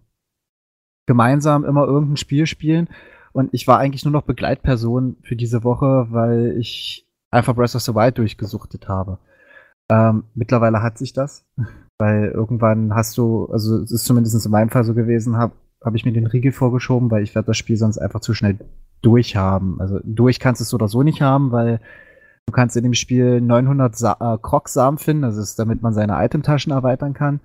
[1.06, 2.89] gemeinsam immer irgendein Spiel spielen.
[3.33, 7.81] Und ich war eigentlich nur noch Begleitperson für diese Woche, weil ich einfach Breath of
[7.81, 9.17] the Wild durchgesuchtet habe.
[9.89, 11.45] Ähm, mittlerweile hat sich das,
[11.97, 15.95] weil irgendwann hast du, also es ist zumindest in meinem Fall so gewesen, habe hab
[15.95, 18.59] ich mir den Riegel vorgeschoben, weil ich werde das Spiel sonst einfach zu schnell
[19.01, 19.81] durchhaben.
[19.81, 21.81] Also durch kannst du es so oder so nicht haben, weil
[22.45, 26.23] du kannst in dem Spiel 900 Sa äh, Krog-Samen finden, das ist, damit man seine
[26.23, 27.41] Itemtaschen erweitern kann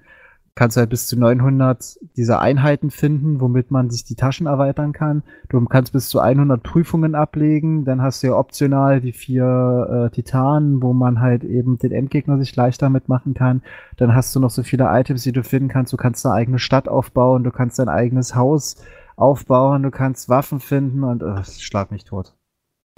[0.58, 4.92] kannst du halt bis zu 900 dieser Einheiten finden, womit man sich die Taschen erweitern
[4.92, 5.22] kann.
[5.48, 7.84] Du kannst bis zu 100 Prüfungen ablegen.
[7.84, 12.38] Dann hast du ja optional die vier äh, Titanen, wo man halt eben den Endgegner
[12.38, 13.62] sich leichter mitmachen kann.
[13.98, 15.92] Dann hast du noch so viele Items, die du finden kannst.
[15.92, 18.82] Du kannst eine eigene Stadt aufbauen, du kannst dein eigenes Haus
[19.14, 22.34] aufbauen, du kannst Waffen finden und äh, schlag mich tot.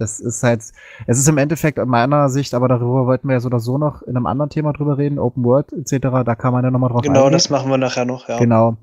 [0.01, 0.61] Das ist halt,
[1.07, 3.77] es ist im Endeffekt an meiner Sicht, aber darüber wollten wir ja so oder so
[3.77, 6.23] noch in einem anderen Thema drüber reden, Open World etc.
[6.25, 7.33] Da kann man ja nochmal drauf Genau, eingehen.
[7.33, 8.39] das machen wir nachher noch, ja.
[8.39, 8.77] Genau.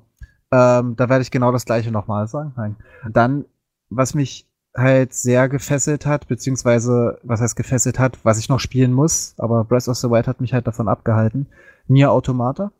[0.51, 2.53] Ähm, da werde ich genau das gleiche nochmal sagen.
[2.55, 2.77] Nein.
[3.11, 3.45] Dann,
[3.89, 8.93] was mich halt sehr gefesselt hat, beziehungsweise, was heißt gefesselt hat, was ich noch spielen
[8.93, 11.47] muss, aber Breath of the Wild hat mich halt davon abgehalten.
[11.87, 12.71] Nier Automata.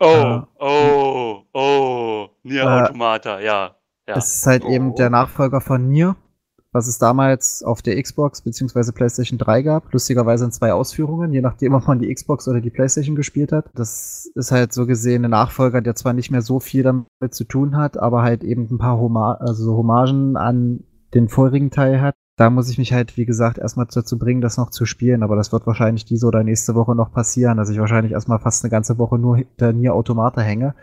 [0.00, 3.76] Oh, äh, oh, oh, Nier äh, Automata, ja.
[4.08, 4.16] ja.
[4.16, 4.68] Es ist halt oh.
[4.70, 6.16] eben der Nachfolger von Nier
[6.72, 8.92] was es damals auf der Xbox bzw.
[8.92, 9.92] PlayStation 3 gab.
[9.92, 13.66] Lustigerweise in zwei Ausführungen, je nachdem, ob man die Xbox oder die PlayStation gespielt hat.
[13.74, 17.44] Das ist halt so gesehen ein Nachfolger, der zwar nicht mehr so viel damit zu
[17.44, 22.14] tun hat, aber halt eben ein paar Homa also Hommagen an den vorigen Teil hat.
[22.36, 25.36] Da muss ich mich halt, wie gesagt, erstmal dazu bringen, das noch zu spielen, aber
[25.36, 28.70] das wird wahrscheinlich diese oder nächste Woche noch passieren, dass ich wahrscheinlich erstmal fast eine
[28.70, 30.74] ganze Woche nur hinter Nier Automata hänge.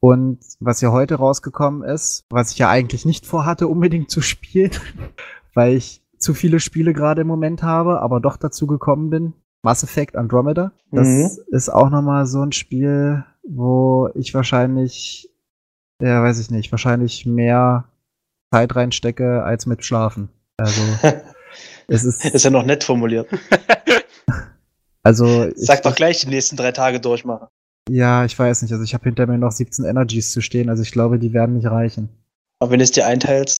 [0.00, 4.72] Und was ja heute rausgekommen ist, was ich ja eigentlich nicht vorhatte, unbedingt zu spielen,
[5.54, 9.34] weil ich zu viele Spiele gerade im Moment habe, aber doch dazu gekommen bin.
[9.62, 10.72] Mass Effect Andromeda.
[10.90, 11.30] Das mhm.
[11.48, 15.30] ist auch nochmal so ein Spiel, wo ich wahrscheinlich,
[16.00, 17.84] ja, weiß ich nicht, wahrscheinlich mehr
[18.52, 20.30] Zeit reinstecke als mit Schlafen.
[20.56, 20.80] Also,
[21.88, 22.24] es ist.
[22.24, 23.28] Ist ja noch nett formuliert.
[25.02, 25.50] also.
[25.56, 27.48] Sag doch gleich die nächsten drei Tage durchmachen.
[27.88, 28.72] Ja, ich weiß nicht.
[28.72, 30.68] Also ich habe hinter mir noch 17 Energies zu stehen.
[30.68, 32.08] Also ich glaube, die werden nicht reichen.
[32.58, 33.58] Aber wenn du es dir einteilst.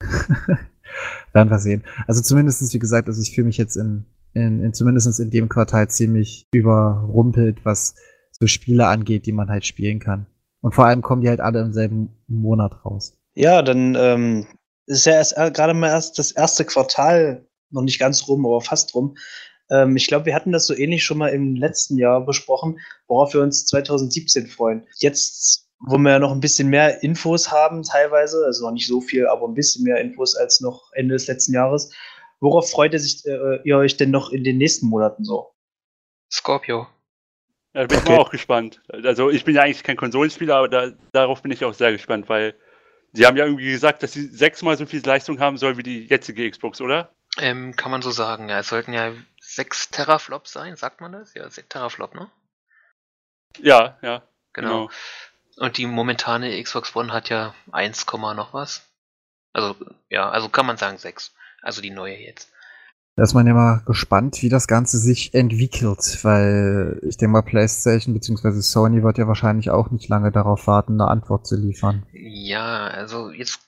[1.32, 1.84] werden wir sehen.
[2.06, 5.48] Also zumindestens wie gesagt, also ich fühle mich jetzt in, in, in zumindest in dem
[5.48, 7.94] Quartal ziemlich überrumpelt, was
[8.32, 10.26] so Spiele angeht, die man halt spielen kann.
[10.62, 13.16] Und vor allem kommen die halt alle im selben Monat raus.
[13.34, 14.46] Ja, dann ähm,
[14.86, 18.60] ist ja erst äh, gerade mal erst das erste Quartal noch nicht ganz rum, aber
[18.60, 19.16] fast rum.
[19.70, 23.34] Ähm, ich glaube, wir hatten das so ähnlich schon mal im letzten Jahr besprochen, worauf
[23.34, 24.86] wir uns 2017 freuen.
[24.96, 29.00] Jetzt, wo wir ja noch ein bisschen mehr Infos haben, teilweise, also noch nicht so
[29.00, 31.92] viel, aber ein bisschen mehr Infos als noch Ende des letzten Jahres.
[32.40, 35.52] Worauf freut ihr, sich, äh, ihr euch denn noch in den nächsten Monaten so?
[36.32, 36.86] Scorpio.
[37.74, 38.06] Ja, da bin okay.
[38.06, 38.80] ich mal auch gespannt.
[38.88, 42.28] Also ich bin ja eigentlich kein Konsolenspieler, aber da, darauf bin ich auch sehr gespannt,
[42.28, 42.54] weil
[43.12, 46.06] sie haben ja irgendwie gesagt, dass sie sechsmal so viel Leistung haben soll wie die
[46.06, 47.12] jetzige Xbox, oder?
[47.38, 48.58] Ähm, kann man so sagen, ja.
[48.60, 49.12] Es sollten ja
[49.54, 51.34] 6 Teraflops sein, sagt man das?
[51.34, 52.30] Ja, 6 Teraflop, ne?
[53.58, 54.22] Ja, ja.
[54.52, 54.86] Genau.
[54.86, 54.90] genau.
[55.56, 58.88] Und die momentane Xbox One hat ja 1, noch was.
[59.52, 59.76] Also,
[60.08, 61.34] ja, also kann man sagen 6.
[61.62, 62.50] Also die neue jetzt.
[63.16, 67.42] Da ist man ja mal gespannt, wie das Ganze sich entwickelt, weil ich denke mal,
[67.42, 68.60] PlayStation bzw.
[68.60, 72.06] Sony wird ja wahrscheinlich auch nicht lange darauf warten, eine Antwort zu liefern.
[72.12, 73.60] Ja, also jetzt,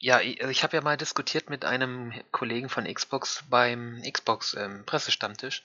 [0.00, 4.84] ja, ich, ich habe ja mal diskutiert mit einem Kollegen von Xbox beim Xbox ähm,
[4.86, 5.64] Pressestammtisch.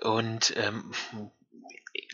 [0.00, 0.92] Und ähm,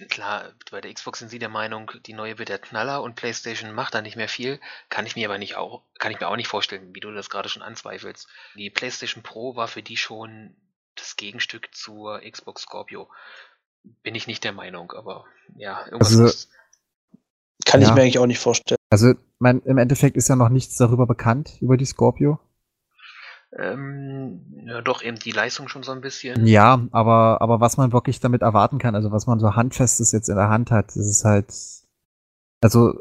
[0.08, 3.72] klar, bei der Xbox sind sie der Meinung, die neue wird der Knaller und PlayStation
[3.72, 4.60] macht da nicht mehr viel.
[4.88, 7.30] Kann ich mir aber nicht auch, kann ich mir auch nicht vorstellen, wie du das
[7.30, 8.28] gerade schon anzweifelst.
[8.54, 10.54] Die PlayStation Pro war für die schon
[10.94, 13.10] das Gegenstück zur Xbox Scorpio.
[14.02, 15.24] Bin ich nicht der Meinung, aber
[15.56, 16.48] ja, irgendwas also,
[17.64, 17.88] kann ja.
[17.88, 18.78] ich mir eigentlich auch nicht vorstellen.
[18.92, 22.38] Also, mein, im Endeffekt ist ja noch nichts darüber bekannt, über die Scorpio.
[23.58, 26.46] Ähm, ja, doch eben die Leistung schon so ein bisschen.
[26.46, 30.28] Ja, aber, aber was man wirklich damit erwarten kann, also was man so handfestes jetzt
[30.28, 31.54] in der Hand hat, das ist halt,
[32.60, 33.00] also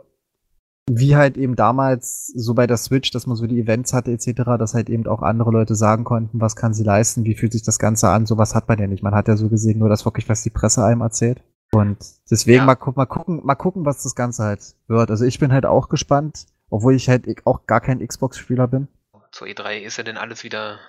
[0.89, 4.43] wie halt eben damals so bei der Switch, dass man so die Events hatte etc.,
[4.58, 7.63] dass halt eben auch andere Leute sagen konnten, was kann sie leisten, wie fühlt sich
[7.63, 9.04] das Ganze an, sowas hat man ja nicht.
[9.04, 11.43] Man hat ja so gesehen nur das wirklich, was die Presse einem erzählt.
[11.74, 11.98] Und
[12.30, 12.66] deswegen ja.
[12.66, 15.10] mal, mal gucken, mal gucken, was das Ganze halt wird.
[15.10, 18.88] Also ich bin halt auch gespannt, obwohl ich halt auch gar kein Xbox-Spieler bin
[19.32, 20.80] zur E3 ist ja denn alles wieder,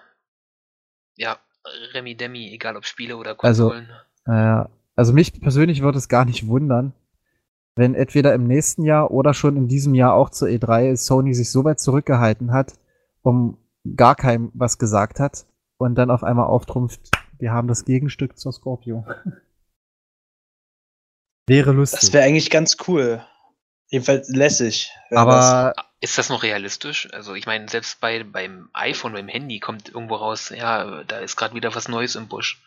[1.17, 1.39] ja,
[1.95, 3.91] Remi Demi, egal ob Spiele oder also, Konsolen.
[4.25, 6.93] Also, äh, also mich persönlich würde es gar nicht wundern,
[7.77, 11.51] wenn entweder im nächsten Jahr oder schon in diesem Jahr auch zur E3 Sony sich
[11.51, 12.75] so weit zurückgehalten hat,
[13.23, 13.57] um
[13.97, 15.47] gar keinem was gesagt hat
[15.79, 19.07] und dann auf einmal auftrumpft, wir haben das Gegenstück zur Scorpio.
[21.47, 22.01] wäre lustig.
[22.01, 23.25] Das wäre eigentlich ganz cool.
[23.89, 24.91] Jedenfalls lässig.
[25.11, 27.09] Aber ist das noch realistisch?
[27.13, 31.37] Also ich meine, selbst bei, beim iPhone, beim Handy kommt irgendwo raus, ja, da ist
[31.37, 32.61] gerade wieder was Neues im Busch.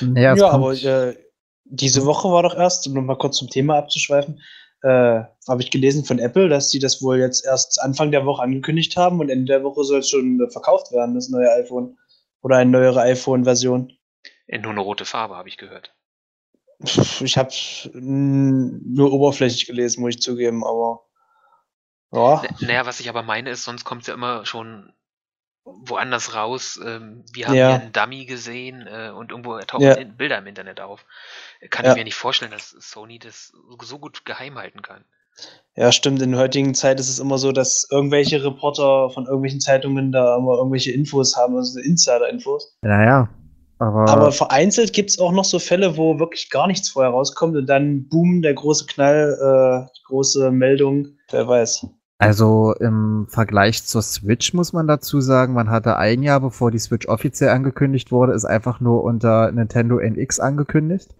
[0.00, 1.16] Naja, ja, aber äh,
[1.64, 4.40] diese Woche war doch erst, um nochmal kurz zum Thema abzuschweifen,
[4.82, 8.42] äh, habe ich gelesen von Apple, dass sie das wohl jetzt erst Anfang der Woche
[8.42, 11.98] angekündigt haben und Ende der Woche soll es schon äh, verkauft werden, das neue iPhone.
[12.42, 13.92] Oder eine neuere iPhone-Version.
[14.48, 15.94] Nur eine rote Farbe, habe ich gehört.
[16.80, 17.52] Ich habe
[17.94, 21.00] nur oberflächlich gelesen, muss ich zugeben, aber
[22.12, 22.42] ja.
[22.60, 24.92] Naja, was ich aber meine ist, sonst kommt es ja immer schon
[25.64, 26.78] woanders raus.
[26.84, 27.68] Ähm, wir haben ja.
[27.70, 29.96] hier einen Dummy gesehen äh, und irgendwo tauchen ja.
[30.04, 31.04] Bilder im Internet auf.
[31.70, 31.92] Kann ja.
[31.92, 35.04] ich mir nicht vorstellen, dass Sony das so gut geheim halten kann.
[35.74, 36.22] Ja, stimmt.
[36.22, 40.36] In der heutigen Zeit ist es immer so, dass irgendwelche Reporter von irgendwelchen Zeitungen da
[40.36, 42.78] immer irgendwelche Infos haben, also Insider-Infos.
[42.82, 43.28] Naja.
[43.84, 47.54] Aber, aber vereinzelt gibt es auch noch so Fälle, wo wirklich gar nichts vorher rauskommt
[47.54, 51.86] und dann boom, der große Knall, äh, die große Meldung, wer weiß.
[52.18, 56.78] Also im Vergleich zur Switch muss man dazu sagen, man hatte ein Jahr bevor die
[56.78, 61.14] Switch offiziell angekündigt wurde, ist einfach nur unter Nintendo NX angekündigt.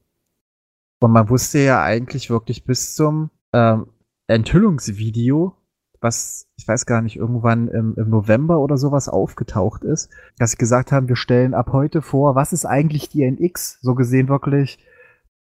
[1.02, 3.88] Und man wusste ja eigentlich wirklich bis zum ähm,
[4.26, 5.54] Enthüllungsvideo,
[6.04, 10.56] was ich weiß gar nicht, irgendwann im, im November oder sowas aufgetaucht ist, dass sie
[10.56, 13.80] gesagt haben, wir stellen ab heute vor, was ist eigentlich die NX?
[13.82, 14.78] So gesehen wirklich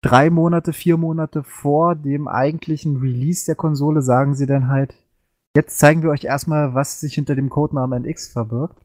[0.02, 4.96] drei Monate, vier Monate vor dem eigentlichen Release der Konsole sagen sie dann halt,
[5.56, 8.76] Jetzt zeigen wir euch erstmal, was sich hinter dem Codenamen NX verbirgt.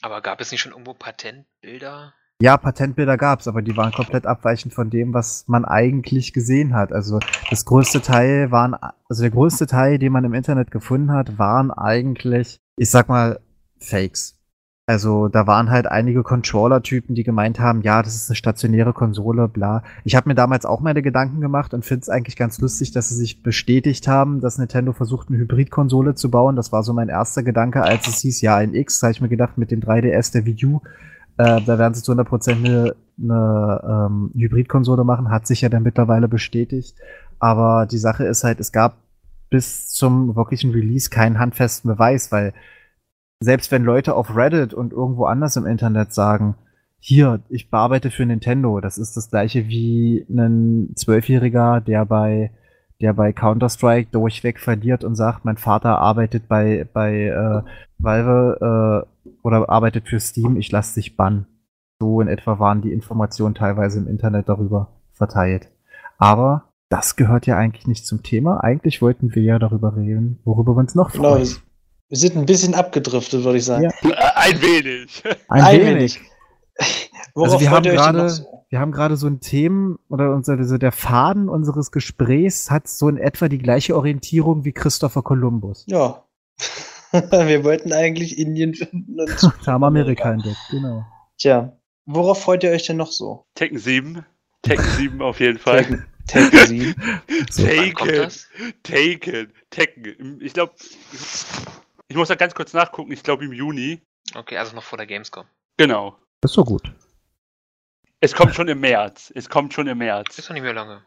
[0.00, 2.14] Aber gab es nicht schon irgendwo Patentbilder?
[2.42, 6.74] Ja, Patentbilder gab es, aber die waren komplett abweichend von dem, was man eigentlich gesehen
[6.74, 6.92] hat.
[6.92, 7.18] Also
[7.48, 8.74] das größte Teil waren,
[9.08, 13.40] also der größte Teil, den man im Internet gefunden hat, waren eigentlich, ich sag mal,
[13.78, 14.34] Fakes.
[14.88, 19.48] Also da waren halt einige Controller-Typen, die gemeint haben, ja, das ist eine stationäre Konsole,
[19.48, 19.82] bla.
[20.04, 23.08] Ich habe mir damals auch meine Gedanken gemacht und finde es eigentlich ganz lustig, dass
[23.08, 26.54] sie sich bestätigt haben, dass Nintendo versucht, eine Hybrid-Konsole zu bauen.
[26.54, 29.28] Das war so mein erster Gedanke, als es hieß, ja, ein X, habe ich mir
[29.28, 30.80] gedacht, mit dem 3DS der Wii U,
[31.38, 35.82] äh, da werden sie zu 100% eine, eine ähm, Hybrid-Konsole machen, hat sich ja dann
[35.82, 36.96] mittlerweile bestätigt.
[37.38, 38.96] Aber die Sache ist halt, es gab
[39.50, 42.52] bis zum wirklichen Release keinen handfesten Beweis, weil
[43.40, 46.56] selbst wenn Leute auf Reddit und irgendwo anders im Internet sagen,
[46.98, 52.50] hier, ich bearbeite für Nintendo, das ist das gleiche wie ein Zwölfjähriger, der bei
[53.00, 57.62] der bei Counter-Strike durchweg verliert und sagt, mein Vater arbeitet bei, bei äh,
[57.98, 61.46] Valve äh, oder arbeitet für Steam, ich lasse dich bannen.
[61.98, 65.70] So in etwa waren die Informationen teilweise im Internet darüber verteilt.
[66.18, 68.62] Aber das gehört ja eigentlich nicht zum Thema.
[68.62, 71.44] Eigentlich wollten wir ja darüber reden, worüber wir uns noch genau, freuen.
[71.44, 71.60] Genau,
[72.08, 73.84] wir sind ein bisschen abgedriftet, würde ich sagen.
[73.84, 73.90] Ja.
[74.36, 75.22] Ein wenig.
[75.48, 76.20] Ein, ein wenig.
[77.34, 78.64] Also wir haben gerade, so?
[78.68, 83.08] wir haben gerade so ein Thema oder unser, also der Faden unseres Gesprächs hat so
[83.08, 85.84] in etwa die gleiche Orientierung wie Christopher Columbus.
[85.86, 86.24] Ja.
[87.12, 91.04] wir wollten eigentlich Indien finden und haben Amerika entdeckt, genau.
[91.38, 93.44] Tja, worauf freut ihr euch denn noch so?
[93.54, 94.24] Tekken 7.
[94.62, 95.84] Tekken 7 auf jeden Fall.
[95.84, 96.94] Tekken, Tekken 7.
[97.56, 98.30] Taken.
[98.82, 99.52] Taken.
[99.70, 100.40] Tekken.
[100.40, 100.72] Ich glaube,
[102.08, 103.12] ich muss da ganz kurz nachgucken.
[103.12, 104.02] Ich glaube im Juni.
[104.34, 105.44] Okay, also noch vor der Gamescom.
[105.76, 106.16] Genau.
[106.40, 106.92] Das ist so gut.
[108.20, 109.30] Es kommt schon im März.
[109.34, 110.38] Es kommt schon im März.
[110.38, 111.02] Ist noch nicht mehr lange.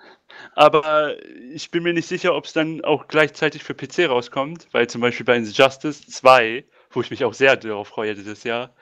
[0.53, 1.15] Aber
[1.53, 5.01] ich bin mir nicht sicher, ob es dann auch gleichzeitig für PC rauskommt, weil zum
[5.01, 8.75] Beispiel bei Injustice 2, wo ich mich auch sehr darauf freue dieses Jahr,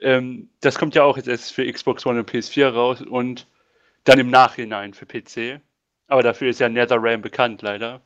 [0.00, 3.46] ähm, das kommt ja auch jetzt erst für Xbox One und PS4 raus und
[4.04, 5.60] dann im Nachhinein für PC.
[6.08, 8.00] Aber dafür ist ja NetherRealm bekannt, leider.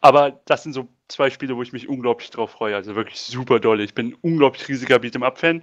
[0.00, 2.76] Aber das sind so zwei Spiele, wo ich mich unglaublich drauf freue.
[2.76, 3.84] Also wirklich super dolle.
[3.84, 5.62] Ich bin ein unglaublich riesiger Beat'em-up-Fan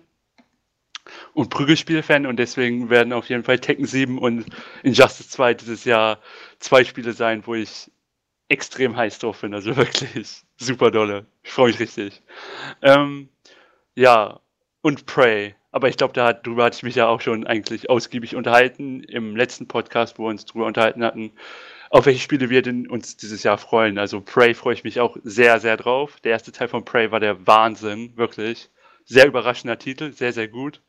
[1.34, 4.46] und Prügelspiel-Fan und deswegen werden auf jeden Fall Tekken 7 und
[4.84, 6.20] Injustice 2 dieses Jahr
[6.60, 7.92] zwei Spiele sein, wo ich
[8.50, 9.54] extrem heiß drauf bin.
[9.54, 11.26] Also wirklich super dolle.
[11.44, 12.22] Ich freue mich richtig.
[12.82, 13.30] Ähm,
[13.96, 14.40] ja,
[14.82, 15.56] und Prey.
[15.72, 19.68] Aber ich glaube, darüber hatte ich mich ja auch schon eigentlich ausgiebig unterhalten im letzten
[19.68, 21.34] Podcast, wo wir uns darüber unterhalten hatten,
[21.90, 23.98] auf welche Spiele wir denn uns dieses Jahr freuen.
[23.98, 26.20] Also Prey freue ich mich auch sehr, sehr drauf.
[26.24, 28.70] Der erste Teil von Prey war der Wahnsinn, wirklich.
[29.06, 30.82] Sehr überraschender Titel, sehr, sehr gut.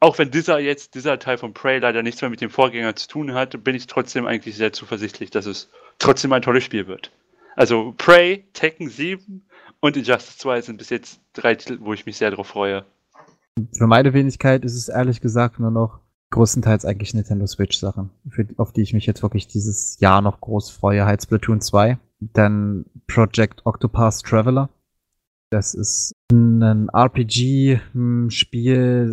[0.00, 3.08] Auch wenn dieser jetzt, dieser Teil von Prey leider nichts mehr mit dem Vorgänger zu
[3.08, 7.10] tun hat, bin ich trotzdem eigentlich sehr zuversichtlich, dass es trotzdem ein tolles Spiel wird.
[7.56, 9.46] Also Prey, Tekken 7
[9.80, 12.84] und Injustice 2 sind bis jetzt drei Titel, wo ich mich sehr drauf freue.
[13.72, 16.00] Für meine Wenigkeit ist es ehrlich gesagt nur noch
[16.30, 18.10] größtenteils eigentlich Nintendo Switch-Sachen,
[18.58, 21.06] auf die ich mich jetzt wirklich dieses Jahr noch groß freue.
[21.06, 24.68] Halt Splatoon 2, dann Project Octopath Traveler.
[25.48, 27.94] Das ist ein RPG-Spiel,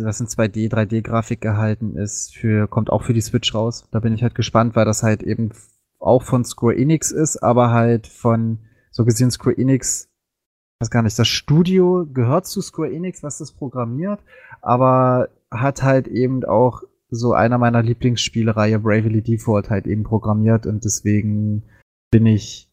[0.02, 3.86] das in 2D, 3D-Grafik gehalten ist, für, kommt auch für die Switch raus.
[3.90, 5.50] Da bin ich halt gespannt, weil das halt eben
[6.00, 8.58] auch von Square Enix ist, aber halt von,
[8.90, 10.08] so gesehen Square Enix,
[10.80, 14.20] weiß gar nicht, das Studio gehört zu Square Enix, was das programmiert,
[14.60, 20.84] aber hat halt eben auch so einer meiner Lieblingsspielereihe Bravely Default halt eben programmiert und
[20.84, 21.62] deswegen
[22.10, 22.68] bin ich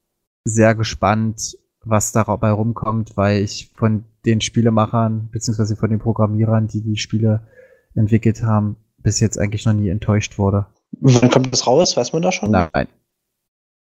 [0.46, 6.82] sehr gespannt, was dabei rumkommt, weil ich von den Spielemachern beziehungsweise von den Programmierern, die
[6.82, 7.48] die Spiele
[7.96, 10.68] entwickelt haben, bis jetzt eigentlich noch nie enttäuscht wurde.
[11.00, 11.98] Wann kommt das raus?
[11.98, 12.52] Weiß man da schon?
[12.52, 12.88] Nein.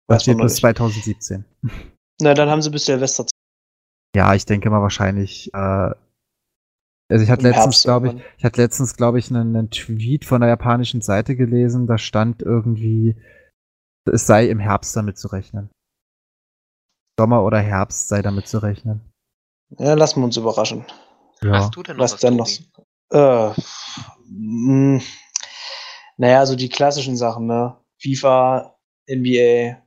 [0.07, 1.45] Das wird bis 2017.
[2.21, 3.25] Na, dann haben sie bis Silvester.
[4.15, 5.53] Ja, ich denke mal wahrscheinlich.
[5.53, 5.91] Äh,
[7.09, 10.41] also ich hatte letztens, glaube ich, ich hatte letztens, glaube ich, einen, einen Tweet von
[10.41, 11.87] der japanischen Seite gelesen.
[11.87, 13.15] Da stand irgendwie,
[14.05, 15.69] es sei im Herbst damit zu rechnen.
[17.19, 19.10] Sommer oder Herbst sei damit zu rechnen.
[19.79, 20.85] Ja, lassen wir uns überraschen.
[21.41, 21.53] Ja.
[21.53, 22.49] Hast du denn noch was, was denn noch?
[23.11, 23.49] Äh,
[24.29, 25.01] mh, hm.
[26.17, 27.77] naja, also die klassischen Sachen, ne?
[27.97, 29.77] FIFA, NBA,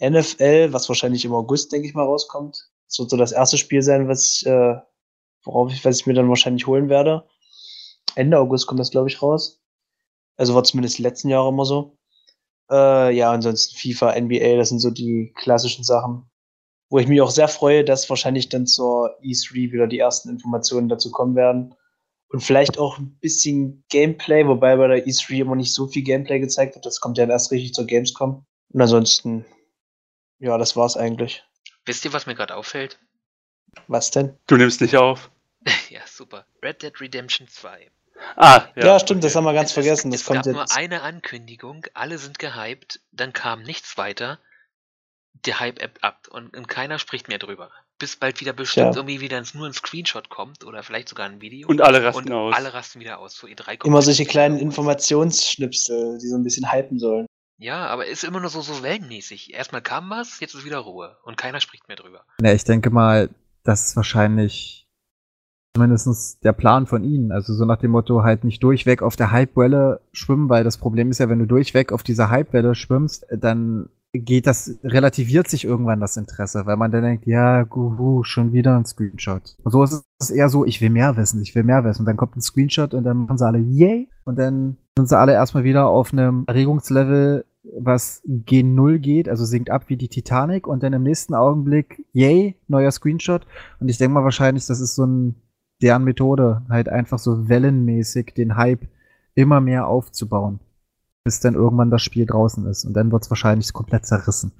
[0.00, 2.70] NFL, was wahrscheinlich im August, denke ich mal, rauskommt.
[2.88, 4.76] Das wird so das erste Spiel sein, was, äh,
[5.44, 7.26] worauf ich, was ich mir dann wahrscheinlich holen werde.
[8.14, 9.60] Ende August kommt das, glaube ich, raus.
[10.36, 11.98] Also war zumindest die letzten Jahre immer so.
[12.70, 16.30] Äh, ja, ansonsten FIFA, NBA, das sind so die klassischen Sachen.
[16.90, 20.88] Wo ich mich auch sehr freue, dass wahrscheinlich dann zur E3 wieder die ersten Informationen
[20.88, 21.74] dazu kommen werden.
[22.28, 26.40] Und vielleicht auch ein bisschen Gameplay, wobei bei der E3 immer nicht so viel Gameplay
[26.40, 26.84] gezeigt wird.
[26.86, 28.44] Das kommt ja erst richtig zur Gamescom.
[28.72, 29.44] Und ansonsten,
[30.38, 31.44] ja, das war's eigentlich.
[31.86, 32.98] Wisst ihr, was mir gerade auffällt?
[33.88, 34.36] Was denn?
[34.46, 35.30] Du nimmst nicht auf.
[35.90, 36.46] ja, super.
[36.62, 37.90] Red Dead Redemption 2.
[38.36, 38.86] Ah, ja.
[38.86, 40.10] Ja, stimmt, das haben wir ganz es, vergessen.
[40.10, 40.54] Das es kommt gab jetzt.
[40.54, 44.38] nur eine Ankündigung, alle sind gehypt, dann kam nichts weiter.
[45.46, 47.70] Der Hype ebbt ab und, und, keiner spricht mehr drüber.
[47.98, 49.00] Bis bald wieder bestimmt ja.
[49.00, 51.68] irgendwie wieder nur ein Screenshot kommt oder vielleicht sogar ein Video.
[51.68, 52.54] Und alle rasten und aus.
[52.54, 53.36] Alle rasten wieder aus.
[53.36, 57.26] So E3 Immer solche kleinen Informationsschnipsel, die so ein bisschen hypen sollen.
[57.58, 59.54] Ja, aber ist immer nur so, so wellenmäßig.
[59.54, 62.24] Erstmal kam was, jetzt ist wieder Ruhe und keiner spricht mehr drüber.
[62.40, 63.30] Ja, ich denke mal,
[63.62, 64.84] das ist wahrscheinlich
[65.74, 67.32] zumindest der Plan von ihnen.
[67.32, 71.10] Also so nach dem Motto halt nicht durchweg auf der Hypewelle schwimmen, weil das Problem
[71.10, 76.00] ist ja, wenn du durchweg auf dieser Hypewelle schwimmst, dann geht das, relativiert sich irgendwann
[76.00, 79.56] das Interesse, weil man dann denkt, ja, guhu, schon wieder ein Screenshot.
[79.62, 82.02] Und so ist es eher so, ich will mehr wissen, ich will mehr wissen.
[82.02, 84.08] Und dann kommt ein Screenshot und dann machen sie alle, yay!
[84.24, 87.44] Und dann sind sie alle erstmal wieder auf einem Erregungslevel,
[87.78, 92.04] was gen Null geht, also sinkt ab wie die Titanic und dann im nächsten Augenblick,
[92.12, 93.46] yay, neuer Screenshot.
[93.80, 95.34] Und ich denke mal wahrscheinlich, das ist so ein,
[95.82, 98.86] deren Methode, halt einfach so wellenmäßig den Hype
[99.34, 100.60] immer mehr aufzubauen,
[101.24, 102.84] bis dann irgendwann das Spiel draußen ist.
[102.84, 104.52] Und dann wird es wahrscheinlich komplett zerrissen.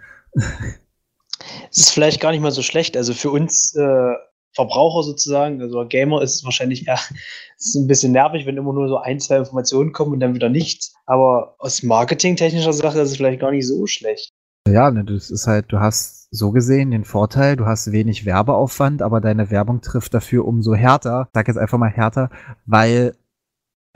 [1.71, 2.97] Es ist vielleicht gar nicht mal so schlecht.
[2.97, 4.15] Also für uns äh,
[4.55, 6.99] Verbraucher sozusagen, also Gamer ist es wahrscheinlich eher
[7.59, 10.49] ist ein bisschen nervig, wenn immer nur so ein, zwei Informationen kommen und dann wieder
[10.49, 10.95] nichts.
[11.07, 14.31] Aber aus marketingtechnischer Sache ist es vielleicht gar nicht so schlecht.
[14.67, 19.03] Ja, ne, das ist halt, du hast so gesehen den Vorteil, du hast wenig Werbeaufwand,
[19.03, 22.31] aber deine Werbung trifft dafür umso härter, sag jetzt einfach mal härter,
[22.65, 23.15] weil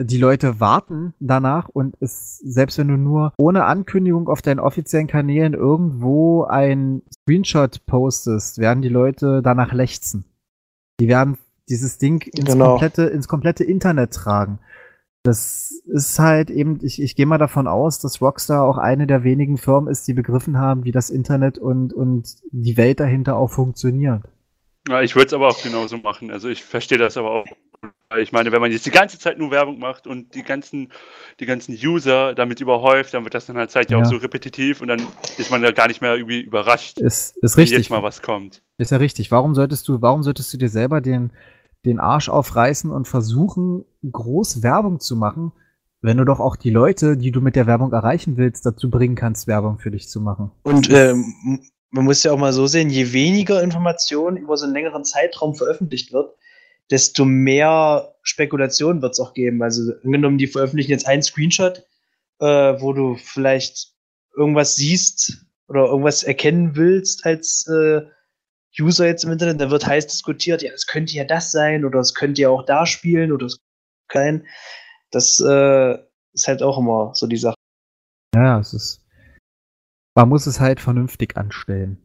[0.01, 5.07] die Leute warten danach und es, selbst wenn du nur ohne Ankündigung auf deinen offiziellen
[5.07, 10.23] Kanälen irgendwo ein Screenshot postest, werden die Leute danach lechzen.
[11.01, 11.37] Die werden
[11.67, 12.71] dieses Ding ins, genau.
[12.71, 14.59] komplette, ins komplette Internet tragen.
[15.23, 19.25] Das ist halt eben, ich, ich gehe mal davon aus, dass Rockstar auch eine der
[19.25, 23.51] wenigen Firmen ist, die begriffen haben, wie das Internet und, und die Welt dahinter auch
[23.51, 24.23] funktioniert.
[24.87, 26.31] Ja, ich würde es aber auch genauso machen.
[26.31, 27.45] Also ich verstehe das aber auch
[28.17, 30.91] ich meine, wenn man jetzt die ganze Zeit nur Werbung macht und die ganzen,
[31.39, 34.17] die ganzen User damit überhäuft, dann wird das dann halt Zeit ja, ja auch so
[34.17, 35.05] repetitiv und dann
[35.37, 37.77] ist man ja gar nicht mehr irgendwie überrascht, ist, ist richtig.
[37.77, 38.63] jetzt mal was kommt.
[38.77, 39.29] Ist ja richtig.
[39.29, 41.31] Warum solltest du, warum solltest du dir selber den,
[41.85, 45.51] den Arsch aufreißen und versuchen, groß Werbung zu machen,
[46.01, 49.15] wenn du doch auch die Leute, die du mit der Werbung erreichen willst, dazu bringen
[49.15, 50.49] kannst, Werbung für dich zu machen.
[50.63, 54.73] Und ähm, man muss ja auch mal so sehen, je weniger Informationen über so einen
[54.73, 56.33] längeren Zeitraum veröffentlicht wird,
[56.91, 59.61] desto mehr Spekulation wird es auch geben.
[59.61, 61.85] Also angenommen, die veröffentlichen jetzt einen Screenshot,
[62.39, 63.93] äh, wo du vielleicht
[64.35, 68.01] irgendwas siehst oder irgendwas erkennen willst als äh,
[68.79, 71.99] User jetzt im Internet, dann wird heiß diskutiert, ja, das könnte ja das sein oder
[71.99, 73.59] es könnte ja auch da spielen oder es
[74.07, 74.45] kein.
[75.11, 75.97] Das äh,
[76.33, 77.55] ist halt auch immer so die Sache.
[78.35, 79.05] Ja, es ist.
[80.15, 81.97] Man muss es halt vernünftig anstellen.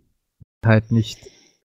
[0.64, 1.18] Halt nicht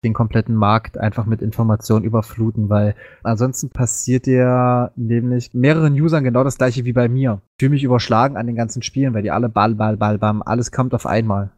[0.04, 6.42] den kompletten Markt einfach mit Informationen überfluten, weil ansonsten passiert ja nämlich mehreren Usern genau
[6.42, 7.40] das gleiche wie bei mir.
[7.56, 10.42] Ich fühle mich überschlagen an den ganzen Spielen, weil die alle Ball, Ball, Ball, Bam,
[10.42, 11.52] alles kommt auf einmal.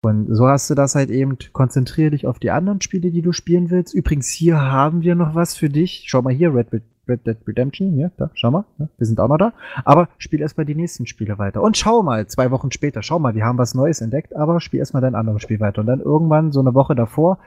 [0.00, 3.32] Und so hast du das halt eben, konzentriere dich auf die anderen Spiele, die du
[3.32, 3.94] spielen willst.
[3.94, 6.04] Übrigens, hier haben wir noch was für dich.
[6.06, 6.68] Schau mal hier, Red,
[7.08, 9.54] Red Dead Redemption, ja, da, schau mal, ja, wir sind auch noch da.
[9.84, 11.62] Aber spiel erstmal die nächsten Spiele weiter.
[11.62, 14.78] Und schau mal, zwei Wochen später, schau mal, wir haben was Neues entdeckt, aber spiel
[14.78, 15.80] erstmal dein anderes Spiel weiter.
[15.80, 17.38] Und dann irgendwann, so eine Woche davor,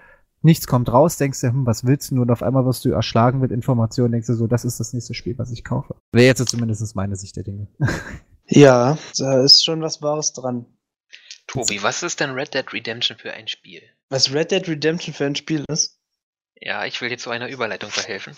[0.42, 2.22] nichts kommt raus, denkst du, hm, was willst du?
[2.22, 5.14] Und auf einmal wirst du erschlagen mit Informationen, denkst du so, das ist das nächste
[5.14, 5.96] Spiel, was ich kaufe.
[6.12, 7.68] Wäre jetzt zumindest meine Sicht der Dinge.
[8.54, 10.66] Ja, da ist schon was Wahres dran.
[11.48, 13.82] Tobi, was ist denn Red Dead Redemption für ein Spiel?
[14.10, 16.02] Was Red Dead Redemption für ein Spiel ist?
[16.60, 18.36] Ja, ich will dir zu einer Überleitung verhelfen.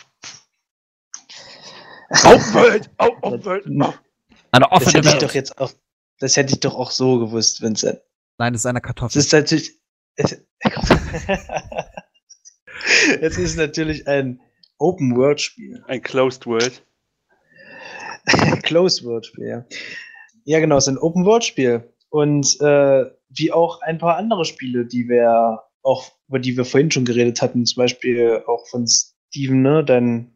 [2.10, 2.91] Aufwelt!
[2.97, 3.66] Aufwelt!
[4.51, 5.72] Eine offene das hätte ich doch jetzt auch,
[6.20, 7.99] Das hätte ich doch auch so gewusst, Vincent.
[8.38, 9.18] Nein, das ist eine Kartoffel.
[9.18, 9.82] Das ist natürlich.
[10.16, 10.38] es
[13.22, 14.39] ist natürlich ein
[14.78, 15.84] Open-World-Spiel.
[15.88, 16.84] Ein Closed-World.
[18.64, 19.66] Closed-World-Spiel, ja.
[20.46, 21.89] Ja, genau, es ist ein Open-World-Spiel.
[22.10, 26.91] Und äh, wie auch ein paar andere Spiele, die wir auch, über die wir vorhin
[26.91, 30.36] schon geredet hatten, zum Beispiel auch von Steven, ne, dein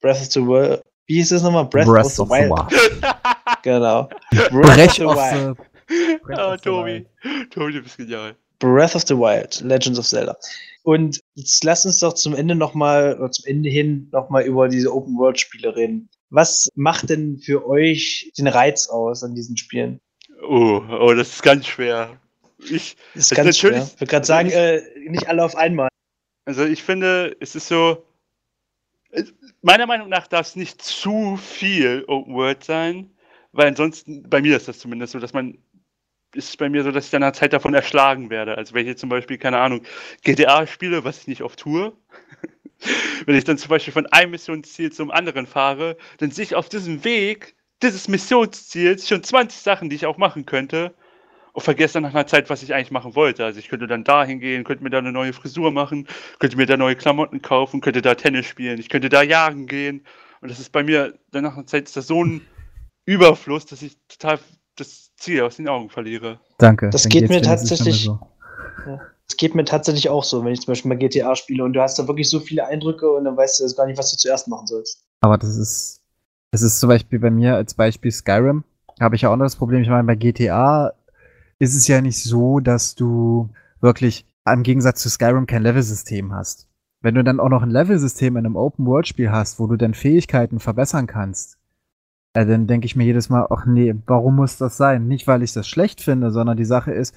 [0.00, 0.82] Breath of the Wild.
[1.06, 1.66] Wie hieß das nochmal?
[1.66, 2.50] Breath, Breath of the, of Wild.
[2.50, 3.16] wild.
[3.62, 4.08] genau.
[4.50, 5.58] Breath, of the Wild.
[6.38, 7.06] oh, Tobi.
[7.50, 8.34] Tobi, du bist genial.
[8.58, 10.36] Breath of the Wild, Legends of Zelda.
[10.86, 14.94] Und jetzt lass uns doch zum Ende nochmal, oder zum Ende hin nochmal über diese
[14.94, 16.08] Open-World-Spiele reden.
[16.30, 20.00] Was macht denn für euch den Reiz aus an diesen Spielen?
[20.48, 22.20] Oh, oh, das ist ganz schwer.
[22.70, 23.82] Ich, das ist ganz schwer.
[23.82, 25.88] Ich würde gerade sagen, äh, nicht alle auf einmal.
[26.44, 28.06] Also ich finde, es ist so,
[29.62, 33.10] meiner Meinung nach darf es nicht zu viel Open World sein,
[33.50, 35.58] weil ansonsten, bei mir ist das zumindest so, dass man
[36.36, 38.56] ist es bei mir so, dass ich dann nach Zeit davon erschlagen werde.
[38.56, 39.82] Also wenn ich jetzt zum Beispiel, keine Ahnung,
[40.22, 41.92] GTA spiele, was ich nicht oft tue,
[43.26, 46.68] wenn ich dann zum Beispiel von einem Missionsziel zum anderen fahre, dann sehe ich auf
[46.68, 50.94] diesem Weg dieses Missionsziels schon 20 Sachen, die ich auch machen könnte
[51.52, 53.44] und vergesse dann nach einer Zeit, was ich eigentlich machen wollte.
[53.44, 56.06] Also ich könnte dann da hingehen, könnte mir da eine neue Frisur machen,
[56.38, 60.04] könnte mir da neue Klamotten kaufen, könnte da Tennis spielen, ich könnte da jagen gehen.
[60.40, 62.46] Und das ist bei mir, dann nach einer Zeit ist das so ein
[63.06, 64.38] Überfluss, dass ich total
[64.76, 66.40] das Ziel aus den Augen verliere.
[66.58, 66.90] Danke.
[66.90, 68.04] Das geht mir tatsächlich.
[68.04, 68.18] So.
[68.86, 71.72] Ja, das geht mir tatsächlich auch so, wenn ich zum Beispiel mal GTA spiele und
[71.72, 74.12] du hast da wirklich so viele Eindrücke und dann weißt du jetzt gar nicht, was
[74.12, 75.02] du zuerst machen sollst.
[75.20, 76.00] Aber das ist,
[76.52, 78.64] das ist zum Beispiel bei mir als Beispiel Skyrim.
[79.00, 79.82] Habe ich ja auch noch das Problem.
[79.82, 80.92] Ich meine, bei GTA
[81.58, 83.50] ist es ja nicht so, dass du
[83.80, 86.68] wirklich im Gegensatz zu Skyrim kein Level-System hast.
[87.00, 90.60] Wenn du dann auch noch ein Level-System in einem Open-World-Spiel hast, wo du dann Fähigkeiten
[90.60, 91.58] verbessern kannst,
[92.36, 95.08] äh, dann denke ich mir jedes Mal, ach nee, warum muss das sein?
[95.08, 97.14] Nicht, weil ich das schlecht finde, sondern die Sache ist,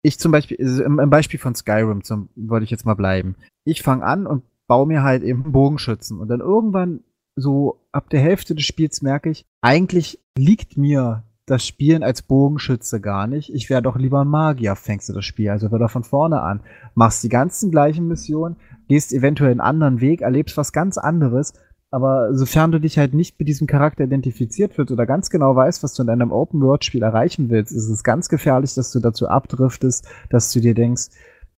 [0.00, 3.36] ich zum Beispiel, im, Beispiel von Skyrim zum, wollte ich jetzt mal bleiben.
[3.64, 7.00] Ich fange an und baue mir halt eben Bogenschützen und dann irgendwann
[7.36, 13.00] so ab der Hälfte des Spiels merke ich, eigentlich liegt mir das Spielen als Bogenschütze
[13.00, 13.52] gar nicht.
[13.52, 16.60] Ich wäre doch lieber ein Magier, fängst du das Spiel also wieder von vorne an.
[16.94, 18.56] Machst die ganzen gleichen Missionen,
[18.88, 21.52] gehst eventuell einen anderen Weg, erlebst was ganz anderes,
[21.90, 25.82] aber sofern du dich halt nicht mit diesem Charakter identifiziert wird oder ganz genau weißt,
[25.82, 30.06] was du in einem Open-World-Spiel erreichen willst, ist es ganz gefährlich, dass du dazu abdriftest,
[30.30, 31.08] dass du dir denkst,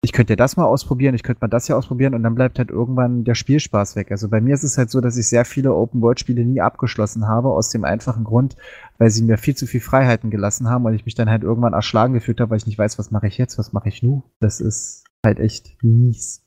[0.02, 2.70] ich könnte das mal ausprobieren, ich könnte mal das hier ausprobieren und dann bleibt halt
[2.70, 4.12] irgendwann der Spielspaß weg.
[4.12, 7.50] Also bei mir ist es halt so, dass ich sehr viele Open-World-Spiele nie abgeschlossen habe,
[7.50, 8.56] aus dem einfachen Grund,
[8.98, 11.74] weil sie mir viel zu viel Freiheiten gelassen haben und ich mich dann halt irgendwann
[11.74, 14.24] erschlagen gefühlt habe, weil ich nicht weiß, was mache ich jetzt, was mache ich nu.
[14.40, 16.46] Das ist halt echt mies.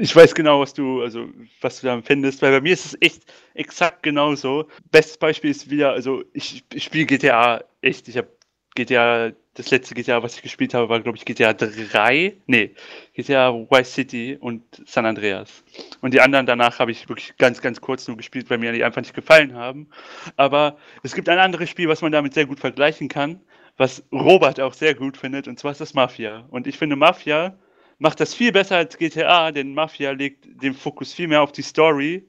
[0.00, 1.28] Ich weiß genau, was du, also
[1.60, 3.22] was du da empfindest, weil bei mir ist es echt
[3.54, 4.66] exakt genauso.
[4.90, 8.28] Bestes Beispiel ist wieder, also ich, ich spiele GTA echt, ich habe
[8.74, 12.36] GTA, das letzte GTA, was ich gespielt habe, war, glaube ich, GTA 3.
[12.46, 12.74] Nee,
[13.14, 15.64] GTA Vice City und San Andreas.
[16.00, 18.84] Und die anderen danach habe ich wirklich ganz, ganz kurz nur gespielt, weil mir die
[18.84, 19.88] einfach nicht gefallen haben.
[20.36, 23.40] Aber es gibt ein anderes Spiel, was man damit sehr gut vergleichen kann,
[23.76, 26.46] was Robert auch sehr gut findet, und zwar ist das Mafia.
[26.50, 27.58] Und ich finde, Mafia
[27.98, 31.62] macht das viel besser als GTA, denn Mafia legt den Fokus viel mehr auf die
[31.62, 32.28] Story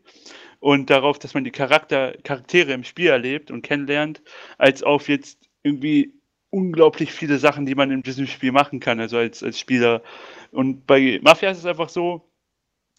[0.60, 4.22] und darauf, dass man die Charakter, Charaktere im Spiel erlebt und kennenlernt,
[4.58, 6.14] als auf jetzt irgendwie
[6.50, 10.02] unglaublich viele Sachen, die man in diesem Spiel machen kann, also als, als Spieler.
[10.52, 12.30] Und bei Mafia ist es einfach so,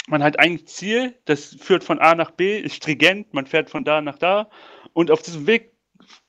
[0.06, 3.84] man hat ein Ziel, das führt von A nach B, ist stringent, man fährt von
[3.84, 4.48] da nach da
[4.92, 5.69] und auf diesem Weg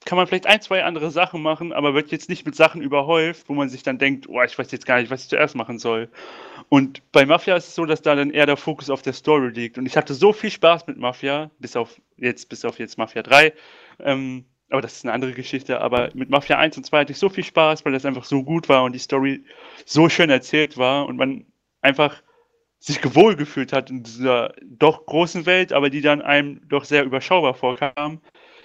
[0.06, 3.48] kann man vielleicht ein, zwei andere Sachen machen, aber wird jetzt nicht mit Sachen überhäuft,
[3.50, 5.80] wo man sich dann denkt, oh, ich weiß jetzt gar nicht, was ich zuerst machen
[5.80, 6.10] soll.
[6.70, 9.50] Und bei Mafia ist es so, dass da dann eher der Fokus auf der Story
[9.50, 9.78] liegt.
[9.78, 13.24] Und ich hatte so viel Spaß mit Mafia, bis auf jetzt, bis auf jetzt Mafia
[13.24, 13.54] 3.
[14.00, 15.82] Ähm, aber das ist eine andere Geschichte.
[15.82, 18.44] Aber mit Mafia 1 und 2 hatte ich so viel Spaß, weil das einfach so
[18.44, 19.44] gut war und die Story
[19.86, 21.46] so schön erzählt war und man
[21.82, 22.22] einfach
[22.80, 27.04] sich gewohl gefühlt hat in dieser doch großen Welt, aber die dann einem doch sehr
[27.04, 28.22] überschaubar vorkam,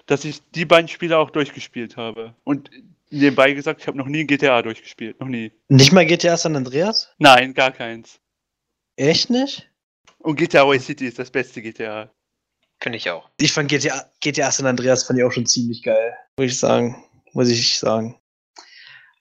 [0.06, 2.34] dass ich die beiden Spiele auch durchgespielt habe.
[2.44, 2.70] Und
[3.10, 5.20] nebenbei gesagt, ich habe noch nie GTA durchgespielt.
[5.20, 5.52] Noch nie.
[5.68, 7.12] Nicht mal GTA San Andreas?
[7.18, 8.20] Nein, gar keins.
[8.96, 9.68] Echt nicht?
[10.18, 12.10] Und GTA Vice City ist das beste GTA.
[12.80, 13.30] Finde ich auch.
[13.38, 17.02] Ich fand GTA, GTA San Andreas fand ich auch schon ziemlich geil, muss ich sagen.
[17.32, 18.18] Muss ich sagen.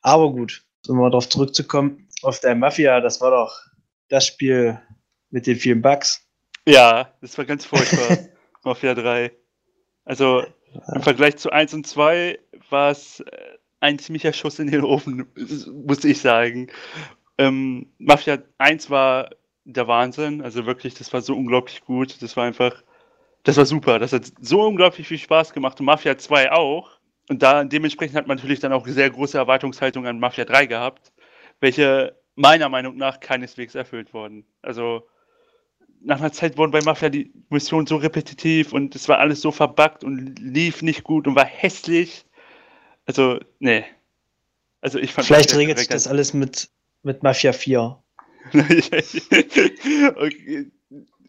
[0.01, 3.59] Aber gut, um mal darauf zurückzukommen, auf der Mafia, das war doch
[4.09, 4.79] das Spiel
[5.29, 6.21] mit den vielen Bugs.
[6.67, 8.17] Ja, das war ganz furchtbar.
[8.63, 9.31] Mafia 3.
[10.05, 10.45] Also
[10.93, 13.25] im Vergleich zu 1 und 2 war es äh,
[13.79, 15.27] ein ziemlicher Schuss in den Ofen,
[15.85, 16.67] muss ich sagen.
[17.37, 19.29] Ähm, Mafia 1 war
[19.65, 22.21] der Wahnsinn, also wirklich, das war so unglaublich gut.
[22.21, 22.83] Das war einfach
[23.45, 23.99] das war super.
[23.99, 26.99] Das hat so unglaublich viel Spaß gemacht und Mafia 2 auch.
[27.29, 31.13] Und da dementsprechend hat man natürlich dann auch sehr große Erwartungshaltung an Mafia 3 gehabt,
[31.59, 34.45] welche meiner Meinung nach keineswegs erfüllt wurden.
[34.63, 35.07] Also
[36.05, 39.51] nach einer Zeit wurden bei Mafia die Missionen so repetitiv und es war alles so
[39.51, 42.25] verbuggt und lief nicht gut und war hässlich.
[43.05, 43.83] Also, nee.
[44.81, 46.69] Also ich fand Vielleicht regelt sich das alles mit,
[47.01, 47.97] mit Mafia 4.
[50.15, 50.71] okay.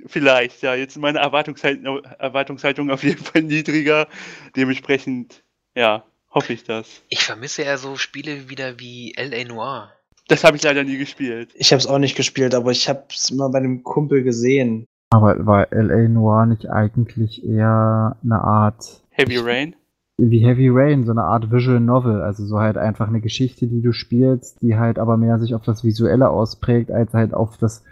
[0.06, 0.74] Vielleicht, ja.
[0.74, 4.08] Jetzt meine Erwartungshaltung, Erwartungshaltung auf jeden Fall niedriger.
[4.54, 5.42] Dementsprechend,
[5.74, 7.02] ja, hoffe ich das.
[7.08, 9.44] Ich vermisse ja so Spiele wieder wie L.A.
[9.44, 9.95] Noir.
[10.28, 11.50] Das habe ich leider nie gespielt.
[11.54, 14.86] Ich habe es auch nicht gespielt, aber ich habe es mal bei einem Kumpel gesehen.
[15.10, 16.08] Aber war L.A.
[16.08, 19.02] Noir nicht eigentlich eher eine Art.
[19.10, 19.76] Heavy Rain?
[20.18, 22.22] Wie Heavy Rain, so eine Art Visual Novel.
[22.22, 25.62] Also so halt einfach eine Geschichte, die du spielst, die halt aber mehr sich auf
[25.62, 27.84] das Visuelle ausprägt, als halt auf das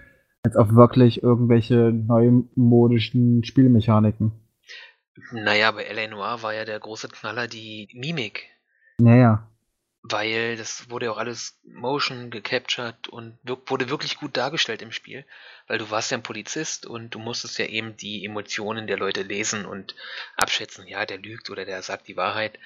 [0.43, 4.33] als auf wirklich irgendwelche neumodischen Spielmechaniken.
[5.33, 6.09] Naja, bei L.A.
[6.09, 8.45] Noir war ja der große Knaller die Mimik.
[8.99, 9.49] Naja.
[10.07, 15.25] Weil das wurde ja auch alles Motion gecaptured und wurde wirklich gut dargestellt im Spiel.
[15.67, 19.23] Weil du warst ja ein Polizist und du musstest ja eben die Emotionen der Leute
[19.23, 19.95] lesen und
[20.37, 22.59] abschätzen, ja, der lügt oder der sagt die Wahrheit.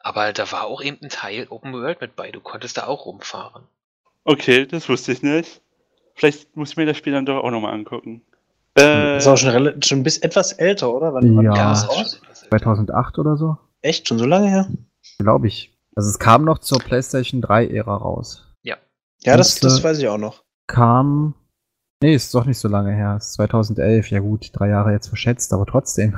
[0.00, 2.30] Aber da war auch eben ein Teil Open World mit bei.
[2.30, 3.64] Du konntest da auch rumfahren.
[4.24, 5.62] Okay, das wusste ich nicht.
[6.14, 8.22] Vielleicht muss ich mir das Spiel dann doch auch nochmal angucken.
[8.76, 11.14] Äh, ist auch schon, schon bis etwas älter, oder?
[11.14, 12.20] Wann, wann ja, kam das raus?
[12.48, 13.56] 2008 oder so.
[13.80, 14.08] Echt?
[14.08, 14.68] Schon so lange her?
[15.18, 15.71] Glaube ich.
[15.94, 18.44] Also es kam noch zur PlayStation 3-Ära raus.
[18.62, 18.76] Ja.
[19.22, 20.42] Ja, das, das weiß ich auch noch.
[20.66, 21.34] Kam.
[22.02, 23.16] Nee, ist doch nicht so lange her.
[23.18, 24.10] Ist 2011.
[24.10, 26.16] Ja gut, drei Jahre jetzt verschätzt, aber trotzdem.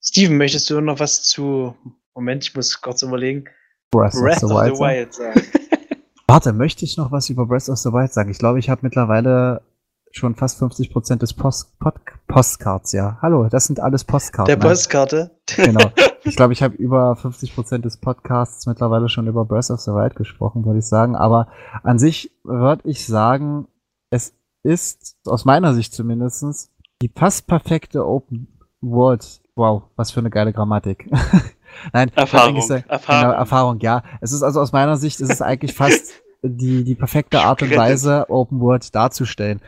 [0.00, 1.74] Steven, möchtest du noch was zu.
[2.14, 3.44] Moment, ich muss kurz überlegen.
[3.90, 5.42] Breath, Breath of the Wild, of the Wild sagen.
[6.26, 8.30] Warte, möchte ich noch was über Breath of the Wild sagen?
[8.30, 9.62] Ich glaube, ich habe mittlerweile
[10.10, 11.94] schon fast 50% des Post Pod
[12.26, 13.18] Postcards, ja.
[13.22, 14.58] Hallo, das sind alles Postkarten.
[14.58, 15.30] Der Postkarte?
[15.56, 15.90] Genau.
[16.24, 20.16] ich glaube, ich habe über 50% des Podcasts mittlerweile schon über Breath of the Wild
[20.16, 21.16] gesprochen, würde ich sagen.
[21.16, 21.48] Aber
[21.82, 23.68] an sich würde ich sagen,
[24.10, 26.70] es ist, aus meiner Sicht zumindest,
[27.02, 28.48] die fast perfekte Open
[28.80, 29.40] World.
[29.56, 31.10] Wow, was für eine geile Grammatik.
[31.92, 33.22] Nein, Erfahrung, sagen, Erfahrung.
[33.22, 34.02] Genau, Erfahrung, ja.
[34.20, 36.12] Es ist also aus meiner Sicht, ist es eigentlich fast
[36.42, 39.60] die, die perfekte Art und Weise, Open World darzustellen.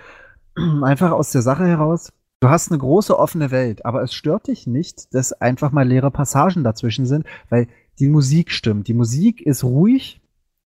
[0.83, 4.67] Einfach aus der Sache heraus, du hast eine große offene Welt, aber es stört dich
[4.67, 7.69] nicht, dass einfach mal leere Passagen dazwischen sind, weil
[7.99, 8.89] die Musik stimmt.
[8.89, 10.21] Die Musik ist ruhig,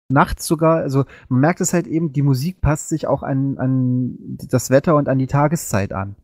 [0.08, 4.16] nachts sogar, also man merkt es halt eben, die Musik passt sich auch an, an
[4.48, 6.16] das Wetter und an die Tageszeit an.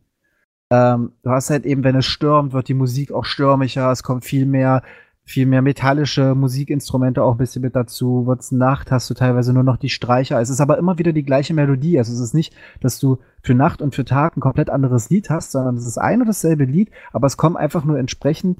[0.69, 4.23] Ähm, du hast halt eben, wenn es stürmt, wird die Musik auch stürmischer, es kommt
[4.23, 4.83] viel mehr
[5.23, 8.25] viel mehr metallische Musikinstrumente auch ein bisschen mit dazu.
[8.25, 10.41] Wird's Nacht, hast du teilweise nur noch die Streicher.
[10.41, 11.97] Es ist aber immer wieder die gleiche Melodie.
[11.97, 15.29] Also es ist nicht, dass du für Nacht und für Tag ein komplett anderes Lied
[15.29, 18.59] hast, sondern es ist ein und dasselbe Lied, aber es kommen einfach nur entsprechend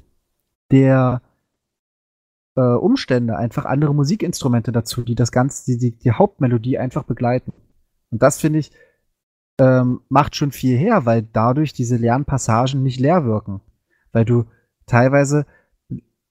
[0.70, 1.20] der
[2.56, 7.52] äh, Umstände einfach andere Musikinstrumente dazu, die das Ganze, die, die, die Hauptmelodie einfach begleiten.
[8.10, 8.72] Und das finde ich,
[9.58, 13.60] ähm, macht schon viel her, weil dadurch diese leeren Passagen nicht leer wirken.
[14.12, 14.44] Weil du
[14.86, 15.46] teilweise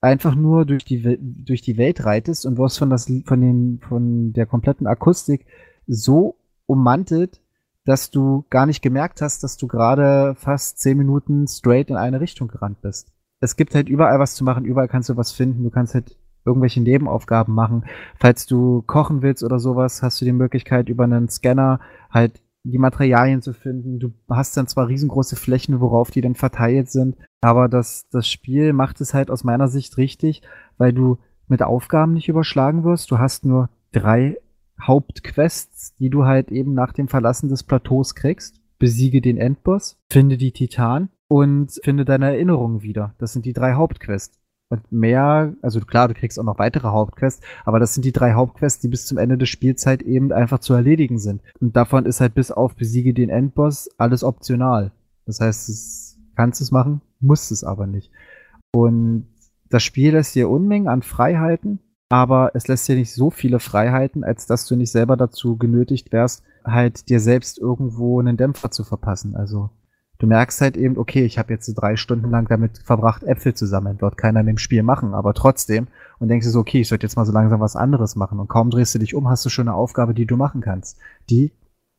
[0.02, 4.34] einfach nur durch die, durch die Welt reitest und wirst von, das, von, den, von
[4.34, 5.46] der kompletten Akustik
[5.88, 6.36] so
[6.66, 7.40] ummantelt,
[7.86, 12.20] dass du gar nicht gemerkt hast, dass du gerade fast zehn Minuten straight in eine
[12.20, 13.12] Richtung gerannt bist.
[13.40, 16.16] Es gibt halt überall was zu machen, überall kannst du was finden, du kannst halt
[16.46, 17.86] irgendwelche Nebenaufgaben machen.
[18.20, 21.80] Falls du kochen willst oder sowas, hast du die Möglichkeit, über einen Scanner
[22.10, 24.00] halt die Materialien zu finden.
[24.00, 28.74] Du hast dann zwar riesengroße Flächen, worauf die dann verteilt sind, aber das, das Spiel
[28.74, 30.42] macht es halt aus meiner Sicht richtig,
[30.78, 33.12] weil du mit Aufgaben nicht überschlagen wirst.
[33.12, 34.38] Du hast nur drei
[34.82, 38.60] Hauptquests, die du halt eben nach dem Verlassen des Plateaus kriegst.
[38.80, 43.14] Besiege den Endboss, finde die Titan und finde deine Erinnerungen wieder.
[43.20, 44.41] Das sind die drei Hauptquests.
[44.72, 48.34] Und mehr, also klar, du kriegst auch noch weitere Hauptquests, aber das sind die drei
[48.34, 51.42] Hauptquests, die bis zum Ende der Spielzeit eben einfach zu erledigen sind.
[51.60, 54.92] Und davon ist halt bis auf besiege den Endboss alles optional.
[55.26, 58.12] Das heißt, es kannst es machen, musst es aber nicht.
[58.74, 59.28] Und
[59.70, 64.24] das Spiel lässt dir Unmengen an Freiheiten, aber es lässt dir nicht so viele Freiheiten,
[64.24, 68.86] als dass du nicht selber dazu genötigt wärst, halt dir selbst irgendwo einen Dämpfer zu
[68.86, 69.36] verpassen.
[69.36, 69.70] Also
[70.22, 73.56] du merkst halt eben, okay, ich habe jetzt so drei Stunden lang damit verbracht, Äpfel
[73.56, 73.98] zu sammeln.
[73.98, 75.88] Dort keiner in dem Spiel machen, aber trotzdem.
[76.20, 78.40] Und denkst du so, okay, ich sollte jetzt mal so langsam was anderes machen.
[78.40, 81.00] Und kaum drehst du dich um, hast du schon eine Aufgabe, die du machen kannst.
[81.32, 81.52] Die,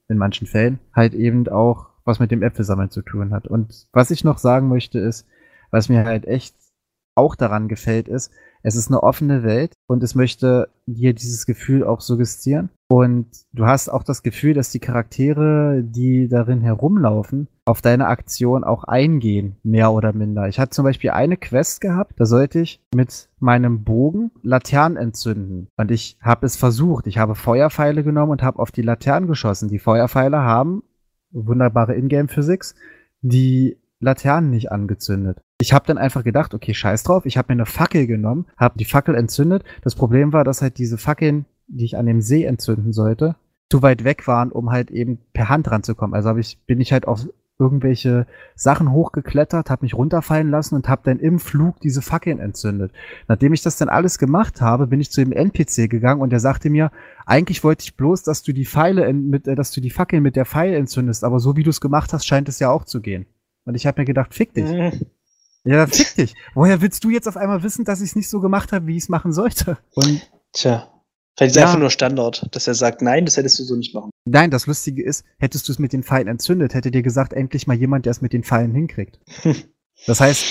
[0.09, 3.49] in manchen Fällen, halt eben auch was mit dem Äpfelsammeln zu tun hat.
[3.49, 5.27] Und was ich noch sagen möchte ist,
[5.73, 6.55] was mir halt echt
[7.17, 8.31] auch daran gefällt, ist,
[8.63, 12.71] es ist eine offene Welt und es möchte dir dieses Gefühl auch suggestieren.
[12.89, 18.65] Und du hast auch das Gefühl, dass die Charaktere, die darin herumlaufen, auf deine Aktion
[18.65, 20.49] auch eingehen, mehr oder minder.
[20.49, 25.69] Ich hatte zum Beispiel eine Quest gehabt, da sollte ich mit meinem Bogen Laternen entzünden.
[25.77, 27.07] Und ich habe es versucht.
[27.07, 29.69] Ich habe Feuerpfeile genommen und habe auf die Laternen geschossen.
[29.69, 30.83] Die Feuerpfeile haben
[31.31, 32.75] wunderbare Ingame-Physics,
[33.23, 35.41] die Laternen nicht angezündet.
[35.63, 38.77] Ich habe dann einfach gedacht, okay, scheiß drauf, ich habe mir eine Fackel genommen, habe
[38.77, 39.63] die Fackel entzündet.
[39.83, 43.37] Das Problem war, dass halt diese Fackeln, die ich an dem See entzünden sollte,
[43.71, 46.15] zu weit weg waren, um halt eben per Hand ranzukommen.
[46.15, 47.29] Also ich, bin ich halt auf
[47.61, 52.91] irgendwelche Sachen hochgeklettert, habe mich runterfallen lassen und habe dann im Flug diese Fackeln entzündet.
[53.29, 56.41] Nachdem ich das dann alles gemacht habe, bin ich zu dem NPC gegangen und der
[56.41, 56.91] sagte mir,
[57.25, 60.35] eigentlich wollte ich bloß, dass du die Pfeile mit, äh, dass du die Fackeln mit
[60.35, 63.01] der Pfeil entzündest, aber so wie du es gemacht hast, scheint es ja auch zu
[63.01, 63.27] gehen.
[63.65, 64.69] Und ich habe mir gedacht, fick dich.
[65.65, 66.35] Ja, fick dich.
[66.55, 68.97] Woher willst du jetzt auf einmal wissen, dass ich es nicht so gemacht habe, wie
[68.97, 69.79] ich es machen sollte?
[69.95, 70.89] Und Tja,
[71.37, 71.67] vielleicht ist ja.
[71.67, 74.11] einfach nur Standard, dass er sagt, nein, das hättest du so nicht machen.
[74.25, 77.67] Nein, das Lustige ist, hättest du es mit den Pfeilen entzündet, hätte dir gesagt, endlich
[77.67, 79.19] mal jemand, der es mit den Pfeilen hinkriegt.
[80.07, 80.45] das heißt,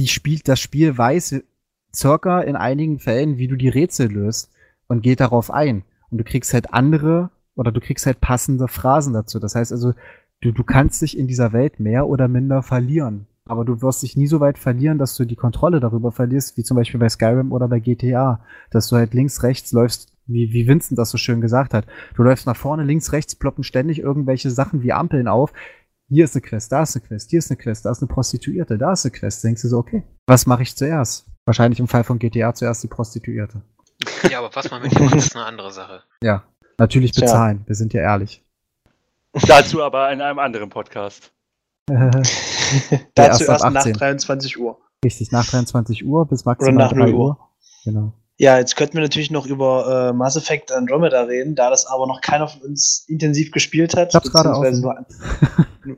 [0.00, 1.36] die spielt, das Spiel weiß
[1.94, 4.50] circa in einigen Fällen, wie du die Rätsel löst
[4.88, 5.84] und geht darauf ein.
[6.10, 9.38] Und du kriegst halt andere oder du kriegst halt passende Phrasen dazu.
[9.38, 9.92] Das heißt also,
[10.40, 13.26] du, du kannst dich in dieser Welt mehr oder minder verlieren.
[13.46, 16.62] Aber du wirst dich nie so weit verlieren, dass du die Kontrolle darüber verlierst, wie
[16.62, 18.40] zum Beispiel bei Skyrim oder bei GTA.
[18.70, 21.86] Dass du halt links, rechts läufst, wie, wie Vincent das so schön gesagt hat.
[22.16, 25.52] Du läufst nach vorne, links, rechts, ploppen ständig irgendwelche Sachen wie Ampeln auf.
[26.08, 28.08] Hier ist eine Quest, da ist eine Quest, hier ist eine Quest, da ist eine
[28.08, 29.42] Prostituierte, da ist eine Quest.
[29.42, 31.26] Da denkst du so, okay, was mache ich zuerst?
[31.44, 33.62] Wahrscheinlich im Fall von GTA zuerst die Prostituierte.
[34.30, 36.02] Ja, aber was man mit ihr macht, ist eine andere Sache.
[36.22, 36.44] Ja,
[36.78, 37.68] natürlich bezahlen, Tja.
[37.68, 38.42] wir sind ja ehrlich.
[39.46, 41.32] Dazu aber in einem anderen Podcast.
[43.14, 44.78] Dazu erst nach 23 Uhr.
[45.04, 47.18] Richtig, nach 23 Uhr bis maximal Oder nach 3 Uhr.
[47.18, 47.38] Uhr.
[47.84, 48.12] Genau.
[48.36, 52.08] Ja, jetzt könnten wir natürlich noch über äh, Mass Effect Andromeda reden, da das aber
[52.08, 55.06] noch keiner von uns intensiv gespielt hat, beziehungsweise nur an,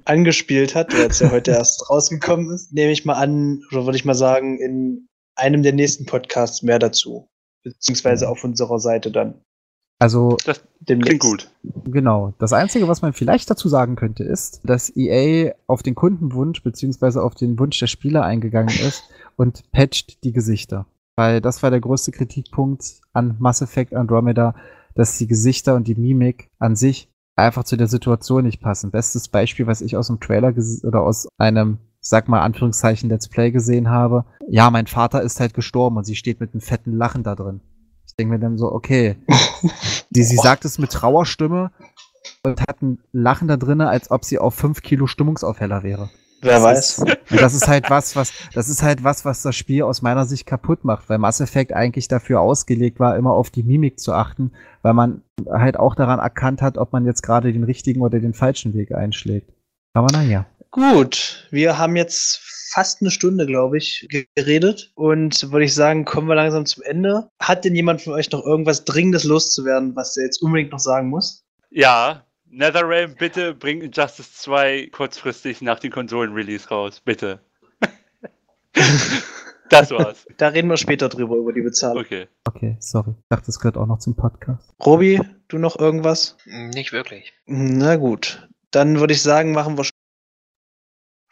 [0.04, 2.74] angespielt hat, der jetzt ja heute erst rausgekommen ist.
[2.74, 6.78] Nehme ich mal an, oder würde ich mal sagen, in einem der nächsten Podcasts mehr
[6.78, 7.30] dazu.
[7.62, 9.42] Beziehungsweise auf unserer Seite dann.
[9.98, 11.50] Also, das klingt gut.
[11.84, 12.34] Genau.
[12.38, 17.22] Das Einzige, was man vielleicht dazu sagen könnte, ist, dass EA auf den Kundenwunsch beziehungsweise
[17.22, 19.04] auf den Wunsch der Spieler eingegangen ist
[19.36, 20.86] und patcht die Gesichter.
[21.16, 24.54] Weil das war der größte Kritikpunkt an Mass Effect Andromeda,
[24.94, 28.90] dass die Gesichter und die Mimik an sich einfach zu der Situation nicht passen.
[28.90, 30.52] Bestes Beispiel, was ich aus dem Trailer
[30.84, 34.26] oder aus einem, sag mal, Anführungszeichen Let's Play gesehen habe.
[34.48, 37.60] Ja, mein Vater ist halt gestorben und sie steht mit einem fetten Lachen da drin.
[38.18, 39.16] Ich denke mir dann so, okay.
[40.10, 41.70] sie, sie sagt es mit Trauerstimme
[42.44, 46.08] und hat ein Lachen da drin, als ob sie auf fünf Kilo Stimmungsaufheller wäre.
[46.40, 46.98] Wer das weiß.
[46.98, 50.24] Ist, das ist halt was, was, das ist halt was, was das Spiel aus meiner
[50.24, 54.14] Sicht kaputt macht, weil Mass Effect eigentlich dafür ausgelegt war, immer auf die Mimik zu
[54.14, 58.18] achten, weil man halt auch daran erkannt hat, ob man jetzt gerade den richtigen oder
[58.18, 59.52] den falschen Weg einschlägt.
[59.92, 60.46] Aber naja.
[60.76, 62.38] Gut, wir haben jetzt
[62.70, 64.92] fast eine Stunde, glaube ich, geredet.
[64.94, 67.30] Und würde ich sagen, kommen wir langsam zum Ende.
[67.40, 71.08] Hat denn jemand von euch noch irgendwas Dringendes loszuwerden, was er jetzt unbedingt noch sagen
[71.08, 71.46] muss?
[71.70, 77.00] Ja, NetherRealm, bitte bring Injustice 2 kurzfristig nach dem Konsolen-Release raus.
[77.02, 77.40] Bitte.
[79.70, 80.26] das war's.
[80.36, 82.04] Da reden wir später drüber, über die Bezahlung.
[82.04, 82.28] Okay.
[82.46, 83.14] Okay, sorry.
[83.18, 84.74] Ich dachte, das gehört auch noch zum Podcast.
[84.84, 86.36] Robi, du noch irgendwas?
[86.44, 87.32] Nicht wirklich.
[87.46, 88.46] Na gut.
[88.70, 89.84] Dann würde ich sagen, machen wir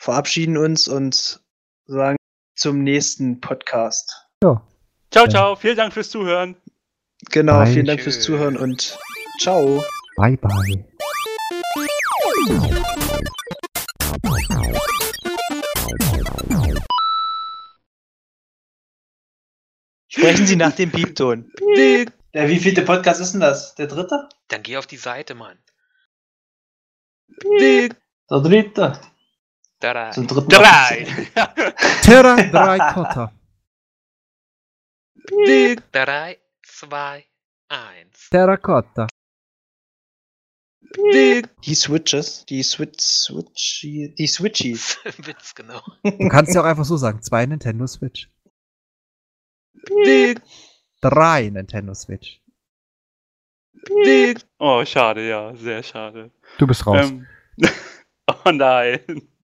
[0.05, 1.41] verabschieden uns und
[1.87, 2.17] sagen
[2.55, 4.29] zum nächsten Podcast.
[4.43, 4.63] Ja.
[5.11, 5.57] Ciao, ciao.
[5.57, 6.57] Vielen Dank fürs Zuhören.
[7.31, 7.73] Genau, bye.
[7.73, 8.99] vielen Dank fürs Zuhören und
[9.41, 9.83] ciao.
[10.17, 10.85] Bye, bye.
[20.09, 21.51] Sprechen Sie nach dem Piepton.
[22.35, 23.75] Der wievielte Podcast ist denn das?
[23.77, 24.29] Der dritte?
[24.49, 25.57] Dann geh auf die Seite, Mann.
[27.59, 27.89] Der
[28.29, 29.01] dritte.
[29.85, 30.11] Drei.
[30.13, 31.07] Zum dritten Drei.
[32.03, 33.33] Terra drei Kotter.
[35.93, 37.27] Drei, zwei,
[37.69, 38.31] eins.
[38.31, 39.07] Terracotta.
[40.97, 44.99] Die Switches, die Switch, Switch, die Switchies.
[45.19, 45.83] Witz, genau.
[46.03, 48.31] Du kannst ja auch einfach so sagen, zwei Nintendo Switch.
[51.03, 52.41] Drei Nintendo Switch.
[54.59, 56.31] Oh, schade, ja, sehr schade.
[56.57, 57.11] Du bist raus.
[57.11, 57.27] Ähm,
[58.45, 59.29] oh nein.